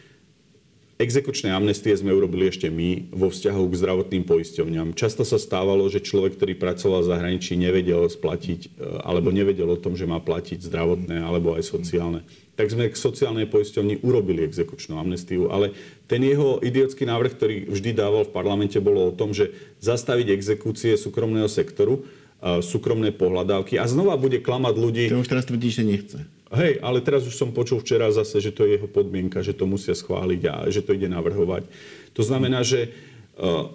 Exekučné 1.01 1.49
amnestie 1.49 1.89
sme 1.97 2.13
urobili 2.13 2.53
ešte 2.53 2.69
my 2.69 3.09
vo 3.09 3.33
vzťahu 3.33 3.65
k 3.65 3.79
zdravotným 3.81 4.23
poisťovňam. 4.29 4.93
Často 4.93 5.25
sa 5.25 5.41
stávalo, 5.41 5.89
že 5.89 6.05
človek, 6.05 6.37
ktorý 6.37 6.53
pracoval 6.53 7.01
v 7.01 7.09
zahraničí, 7.09 7.57
nevedel 7.57 8.05
splatiť, 8.05 8.77
e, 8.77 9.01
alebo 9.01 9.33
nevedel 9.33 9.73
o 9.73 9.81
tom, 9.81 9.97
že 9.97 10.05
má 10.05 10.21
platiť 10.21 10.61
zdravotné 10.61 11.17
alebo 11.17 11.57
aj 11.57 11.65
sociálne. 11.65 12.21
Tak 12.53 12.69
sme 12.69 12.93
k 12.93 12.95
sociálnej 12.95 13.49
poisťovni 13.49 14.05
urobili 14.05 14.45
exekučnú 14.45 15.01
amnestiu, 15.01 15.49
ale 15.49 15.73
ten 16.05 16.21
jeho 16.21 16.61
idiotský 16.61 17.09
návrh, 17.09 17.31
ktorý 17.33 17.55
vždy 17.73 17.91
dával 17.97 18.29
v 18.29 18.35
parlamente, 18.37 18.77
bolo 18.77 19.09
o 19.09 19.15
tom, 19.17 19.33
že 19.33 19.49
zastaviť 19.81 20.29
exekúcie 20.29 20.93
súkromného 20.93 21.49
sektoru, 21.49 22.05
súkromné 22.43 23.15
pohľadávky 23.15 23.79
a 23.79 23.87
znova 23.87 24.19
bude 24.19 24.43
klamať 24.43 24.75
ľudí. 24.75 25.05
To 25.07 25.23
už 25.23 25.31
teraz 25.31 25.47
tvrdí, 25.47 25.71
že 25.71 25.87
nechce. 25.87 26.19
Hej, 26.53 26.85
ale 26.85 27.01
teraz 27.01 27.25
už 27.25 27.33
som 27.33 27.49
počul 27.49 27.81
včera 27.81 28.13
zase, 28.13 28.37
že 28.37 28.53
to 28.53 28.69
je 28.69 28.77
jeho 28.77 28.85
podmienka, 28.85 29.41
že 29.41 29.57
to 29.57 29.65
musia 29.65 29.97
schváliť 29.97 30.41
a 30.45 30.53
že 30.69 30.85
to 30.85 30.93
ide 30.93 31.09
navrhovať. 31.09 31.65
To 32.13 32.21
znamená, 32.21 32.61
že 32.61 32.93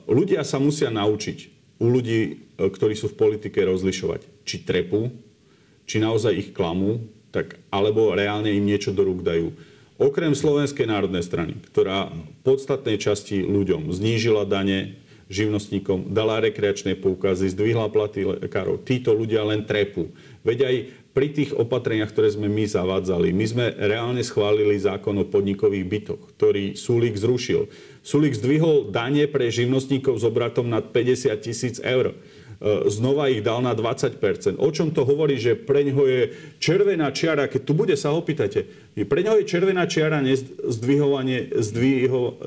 ľudia 0.06 0.46
sa 0.46 0.62
musia 0.62 0.86
naučiť 0.86 1.38
u 1.82 1.90
ľudí, 1.90 2.54
ktorí 2.54 2.94
sú 2.94 3.10
v 3.10 3.18
politike, 3.18 3.58
rozlišovať, 3.66 4.46
či 4.46 4.62
trepu, 4.62 5.10
či 5.90 5.98
naozaj 5.98 6.38
ich 6.38 6.50
klamú, 6.54 7.02
tak, 7.34 7.58
alebo 7.74 8.14
reálne 8.14 8.54
im 8.54 8.62
niečo 8.62 8.94
do 8.94 9.02
rúk 9.02 9.26
dajú. 9.26 9.50
Okrem 9.98 10.38
Slovenskej 10.38 10.86
národnej 10.86 11.26
strany, 11.26 11.58
ktorá 11.74 12.14
v 12.14 12.22
podstatnej 12.46 13.02
časti 13.02 13.42
ľuďom 13.42 13.90
znížila 13.90 14.46
dane, 14.46 15.02
živnostníkom, 15.28 16.14
dala 16.14 16.40
rekreačné 16.40 16.96
poukazy, 16.96 17.52
zdvihla 17.52 17.92
platy 17.92 18.24
lekárov. 18.24 18.80
Títo 18.86 19.12
ľudia 19.12 19.44
len 19.44 19.66
trepu. 19.66 20.08
Veď 20.40 20.58
aj 20.64 20.74
pri 21.18 21.34
tých 21.34 21.50
opatreniach, 21.50 22.14
ktoré 22.14 22.30
sme 22.30 22.46
my 22.46 22.62
zavádzali, 22.62 23.34
my 23.34 23.46
sme 23.50 23.66
reálne 23.74 24.22
schválili 24.22 24.78
zákon 24.78 25.18
o 25.18 25.26
podnikových 25.26 25.82
bytoch, 25.90 26.22
ktorý 26.38 26.78
Sulik 26.78 27.18
zrušil. 27.18 27.66
Sulik 28.06 28.38
zdvihol 28.38 28.94
dane 28.94 29.26
pre 29.26 29.50
živnostníkov 29.50 30.22
s 30.22 30.24
obratom 30.24 30.70
nad 30.70 30.94
50 30.94 31.34
tisíc 31.42 31.82
eur. 31.82 32.14
E, 32.14 32.86
znova 32.86 33.26
ich 33.34 33.42
dal 33.42 33.66
na 33.66 33.74
20%. 33.74 34.62
O 34.62 34.70
čom 34.70 34.94
to 34.94 35.02
hovorí, 35.02 35.42
že 35.42 35.58
pre 35.58 35.82
ňoho 35.90 36.06
je 36.06 36.22
červená 36.62 37.10
čiara, 37.10 37.50
keď 37.50 37.60
tu 37.66 37.74
bude, 37.74 37.98
sa 37.98 38.14
opýtate, 38.14 38.70
pre 38.94 39.26
ňoho 39.26 39.42
je 39.42 39.50
červená 39.50 39.90
čiara 39.90 40.22
nezdvihovanie, 40.22 41.50
zdviho, 41.50 42.38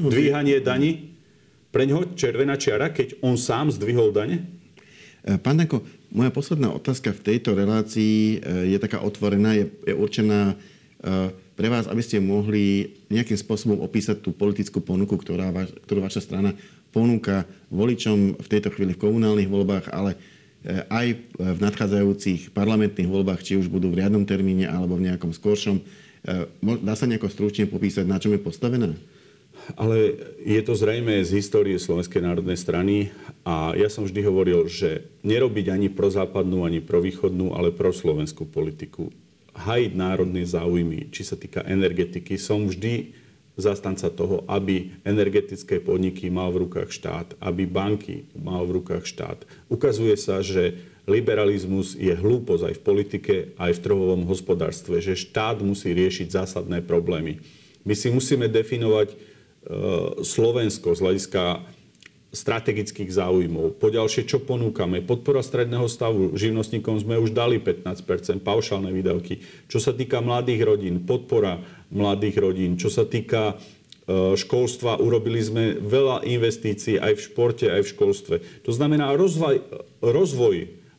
zdvíhanie 0.00 0.64
daní? 0.64 1.12
pre 1.76 1.84
ňoho 1.84 2.16
červená 2.16 2.56
čiara, 2.56 2.88
keď 2.88 3.20
on 3.20 3.36
sám 3.36 3.68
zdvihol 3.68 4.08
dane? 4.08 4.48
E, 5.26 5.42
pán 5.42 5.58
Danko, 5.58 5.82
moja 6.14 6.30
posledná 6.30 6.70
otázka 6.70 7.10
v 7.10 7.24
tejto 7.34 7.58
relácii 7.58 8.38
e, 8.38 8.70
je 8.70 8.78
taká 8.78 9.02
otvorená, 9.02 9.58
je, 9.58 9.66
je 9.82 9.94
určená 9.98 10.54
e, 10.54 11.34
pre 11.58 11.66
vás, 11.66 11.90
aby 11.90 11.98
ste 11.98 12.22
mohli 12.22 12.94
nejakým 13.10 13.34
spôsobom 13.34 13.82
opísať 13.82 14.22
tú 14.22 14.30
politickú 14.30 14.78
ponuku, 14.78 15.18
ktorá 15.18 15.50
vaš, 15.50 15.74
ktorú 15.82 16.06
vaša 16.06 16.22
strana 16.22 16.54
ponúka 16.94 17.42
voličom 17.74 18.38
v 18.38 18.46
tejto 18.46 18.70
chvíli 18.70 18.94
v 18.94 19.02
komunálnych 19.02 19.50
voľbách, 19.50 19.90
ale 19.90 20.14
aj 20.90 21.06
v 21.38 21.58
nadchádzajúcich 21.62 22.50
parlamentných 22.50 23.06
voľbách, 23.06 23.38
či 23.38 23.54
už 23.54 23.70
budú 23.70 23.86
v 23.92 24.02
riadnom 24.02 24.26
termíne 24.26 24.66
alebo 24.66 24.98
v 24.98 25.06
nejakom 25.06 25.30
skôršom. 25.30 25.78
Dá 26.82 26.94
sa 26.98 27.06
nejako 27.06 27.30
stručne 27.30 27.70
popísať, 27.70 28.02
na 28.02 28.18
čom 28.18 28.34
je 28.34 28.42
postavená? 28.42 28.90
Ale 29.74 30.14
je 30.42 30.60
to 30.62 30.78
zrejme 30.78 31.24
z 31.26 31.42
histórie 31.42 31.76
Slovenskej 31.80 32.22
národnej 32.22 32.54
strany 32.54 33.10
a 33.42 33.74
ja 33.74 33.90
som 33.90 34.06
vždy 34.06 34.20
hovoril, 34.22 34.70
že 34.70 35.08
nerobiť 35.26 35.66
ani 35.72 35.88
pro 35.90 36.12
západnú, 36.12 36.62
ani 36.62 36.78
pro 36.78 37.02
východnú, 37.02 37.56
ale 37.56 37.74
pro 37.74 37.90
slovenskú 37.90 38.46
politiku. 38.46 39.10
Hajiť 39.56 39.92
národné 39.96 40.44
záujmy, 40.44 41.08
či 41.10 41.22
sa 41.24 41.34
týka 41.34 41.64
energetiky, 41.64 42.36
som 42.36 42.68
vždy 42.68 43.16
zastanca 43.56 44.12
toho, 44.12 44.44
aby 44.46 44.92
energetické 45.02 45.80
podniky 45.80 46.28
mal 46.28 46.52
v 46.52 46.68
rukách 46.68 46.92
štát, 46.92 47.28
aby 47.40 47.64
banky 47.64 48.28
mal 48.36 48.68
v 48.68 48.84
rukách 48.84 49.08
štát. 49.08 49.48
Ukazuje 49.72 50.12
sa, 50.20 50.44
že 50.44 50.76
liberalizmus 51.08 51.96
je 51.96 52.12
hlúposť 52.12 52.62
aj 52.68 52.74
v 52.76 52.84
politike, 52.84 53.34
aj 53.56 53.80
v 53.80 53.82
trhovom 53.82 54.28
hospodárstve, 54.28 55.00
že 55.00 55.16
štát 55.16 55.64
musí 55.64 55.96
riešiť 55.96 56.28
zásadné 56.28 56.84
problémy. 56.84 57.40
My 57.86 57.94
si 57.94 58.12
musíme 58.12 58.50
definovať 58.50 59.14
Slovensko 60.22 60.94
z 60.94 61.00
hľadiska 61.02 61.42
strategických 62.36 63.08
záujmov. 63.08 63.80
Poďalšie, 63.80 64.28
čo 64.28 64.44
ponúkame? 64.44 65.00
Podpora 65.00 65.40
stredného 65.40 65.88
stavu. 65.88 66.36
Živnostníkom 66.36 67.00
sme 67.00 67.16
už 67.16 67.32
dali 67.32 67.56
15% 67.56 68.44
paušálne 68.44 68.92
výdavky. 68.92 69.40
Čo 69.72 69.80
sa 69.80 69.96
týka 69.96 70.20
mladých 70.20 70.60
rodín, 70.68 71.00
podpora 71.08 71.64
mladých 71.88 72.36
rodín. 72.36 72.76
Čo 72.76 72.92
sa 72.92 73.04
týka 73.08 73.54
e, 73.54 74.34
školstva, 74.36 75.00
urobili 75.00 75.40
sme 75.40 75.80
veľa 75.80 76.28
investícií 76.28 77.00
aj 77.00 77.12
v 77.16 77.24
športe, 77.24 77.66
aj 77.72 77.82
v 77.88 77.92
školstve. 77.96 78.36
To 78.68 78.72
znamená 78.74 79.16
rozvoj, 79.16 79.64
rozvoj 80.04 80.56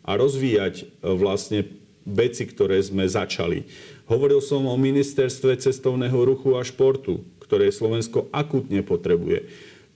a 0.10 0.12
rozvíjať 0.18 0.76
e, 0.82 0.84
vlastne 1.14 1.70
veci, 2.08 2.50
ktoré 2.50 2.82
sme 2.82 3.06
začali. 3.06 3.68
Hovoril 4.08 4.40
som 4.40 4.64
o 4.66 4.80
ministerstve 4.80 5.60
cestovného 5.60 6.18
ruchu 6.24 6.56
a 6.56 6.64
športu 6.64 7.20
ktoré 7.48 7.72
Slovensko 7.72 8.28
akutne 8.36 8.84
potrebuje. 8.84 9.48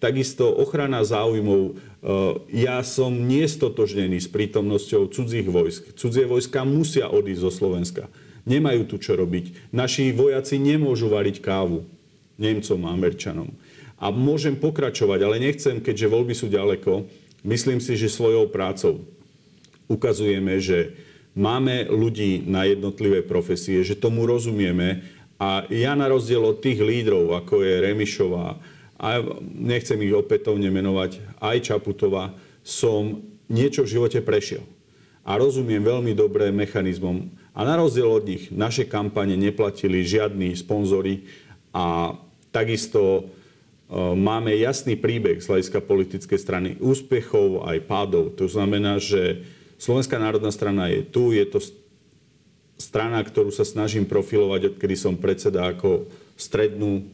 Takisto 0.02 0.50
ochrana 0.50 1.06
záujmov. 1.06 1.62
E, 1.62 1.74
ja 2.66 2.82
som 2.82 3.14
nestotožnený 3.14 4.18
s 4.18 4.26
prítomnosťou 4.26 5.14
cudzích 5.14 5.46
vojsk. 5.46 5.94
Cudzie 5.94 6.26
vojska 6.26 6.66
musia 6.66 7.06
odísť 7.12 7.44
zo 7.46 7.52
Slovenska. 7.54 8.04
Nemajú 8.50 8.90
tu 8.90 8.98
čo 8.98 9.14
robiť. 9.14 9.70
Naši 9.70 10.10
vojaci 10.10 10.58
nemôžu 10.58 11.14
variť 11.14 11.46
kávu 11.46 11.86
Nemcom 12.42 12.82
a 12.90 12.98
Američanom. 12.98 13.54
A 14.02 14.10
môžem 14.10 14.58
pokračovať, 14.58 15.20
ale 15.22 15.38
nechcem, 15.38 15.78
keďže 15.78 16.10
voľby 16.10 16.34
sú 16.34 16.50
ďaleko. 16.50 17.06
Myslím 17.46 17.78
si, 17.78 17.94
že 17.94 18.10
svojou 18.10 18.50
prácou 18.50 19.06
ukazujeme, 19.86 20.58
že 20.58 20.98
máme 21.38 21.86
ľudí 21.94 22.42
na 22.50 22.66
jednotlivé 22.66 23.22
profesie, 23.22 23.86
že 23.86 23.94
tomu 23.94 24.26
rozumieme 24.26 25.06
a 25.42 25.66
ja 25.74 25.98
na 25.98 26.06
rozdiel 26.06 26.46
od 26.46 26.62
tých 26.62 26.78
lídrov, 26.78 27.34
ako 27.34 27.66
je 27.66 27.82
Remišová, 27.82 28.62
a 29.02 29.26
nechcem 29.42 29.98
ich 30.06 30.14
opätovne 30.14 30.70
menovať, 30.70 31.42
aj 31.42 31.58
Čaputová, 31.66 32.38
som 32.62 33.26
niečo 33.50 33.82
v 33.82 33.98
živote 33.98 34.22
prešiel. 34.22 34.62
A 35.26 35.42
rozumiem 35.42 35.82
veľmi 35.82 36.14
dobre 36.14 36.54
mechanizmom. 36.54 37.34
A 37.58 37.66
na 37.66 37.82
rozdiel 37.82 38.06
od 38.06 38.30
nich, 38.30 38.54
naše 38.54 38.86
kampane 38.86 39.34
neplatili 39.34 40.06
žiadni 40.06 40.54
sponzory 40.54 41.26
a 41.74 42.14
takisto 42.54 43.02
e, 43.02 43.22
máme 43.98 44.54
jasný 44.54 44.94
príbeh 44.94 45.42
z 45.42 45.50
hľadiska 45.50 45.82
politickej 45.82 46.40
strany 46.40 46.70
úspechov 46.78 47.66
aj 47.66 47.78
pádov. 47.90 48.38
To 48.38 48.46
znamená, 48.46 49.02
že 49.02 49.42
Slovenská 49.82 50.22
národná 50.22 50.54
strana 50.54 50.94
je 50.94 51.02
tu, 51.02 51.34
je 51.34 51.42
to 51.50 51.58
strana, 52.82 53.22
ktorú 53.22 53.54
sa 53.54 53.62
snažím 53.62 54.10
profilovať, 54.10 54.74
odkedy 54.74 54.98
som 54.98 55.14
predseda 55.14 55.70
ako 55.70 56.10
strednú 56.34 57.06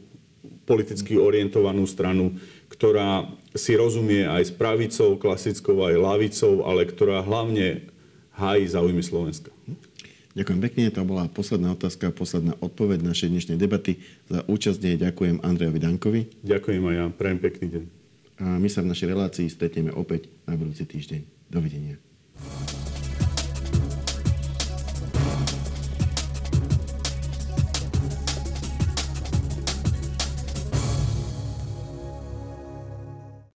politicky 0.63 1.19
orientovanú 1.19 1.83
stranu, 1.83 2.39
ktorá 2.71 3.27
si 3.51 3.75
rozumie 3.75 4.23
aj 4.23 4.47
s 4.47 4.51
pravicou, 4.55 5.19
klasickou 5.19 5.83
aj 5.83 5.95
lavicou, 5.99 6.63
ale 6.63 6.87
ktorá 6.87 7.19
hlavne 7.23 7.87
hájí 8.35 8.67
záujmy 8.71 9.03
Slovenska. 9.03 9.51
Ďakujem 10.37 10.61
pekne, 10.69 10.93
to 10.93 11.01
bola 11.01 11.25
posledná 11.25 11.73
otázka, 11.73 12.13
posledná 12.13 12.53
odpoveď 12.61 13.01
našej 13.01 13.33
dnešnej 13.33 13.57
debaty. 13.57 13.97
Za 14.29 14.45
účasť 14.45 15.01
ďakujem 15.01 15.41
Andrejovi 15.41 15.79
Dankovi. 15.81 16.21
Ďakujem 16.45 16.83
aj 16.85 16.95
ja, 16.95 17.05
prajem 17.09 17.39
pekný 17.41 17.65
deň. 17.73 17.83
A 18.37 18.45
my 18.61 18.69
sa 18.69 18.85
v 18.85 18.93
našej 18.93 19.17
relácii 19.17 19.49
stretneme 19.49 19.89
opäť 19.89 20.29
na 20.45 20.53
budúci 20.53 20.85
týždeň. 20.85 21.49
Dovidenia. 21.49 21.97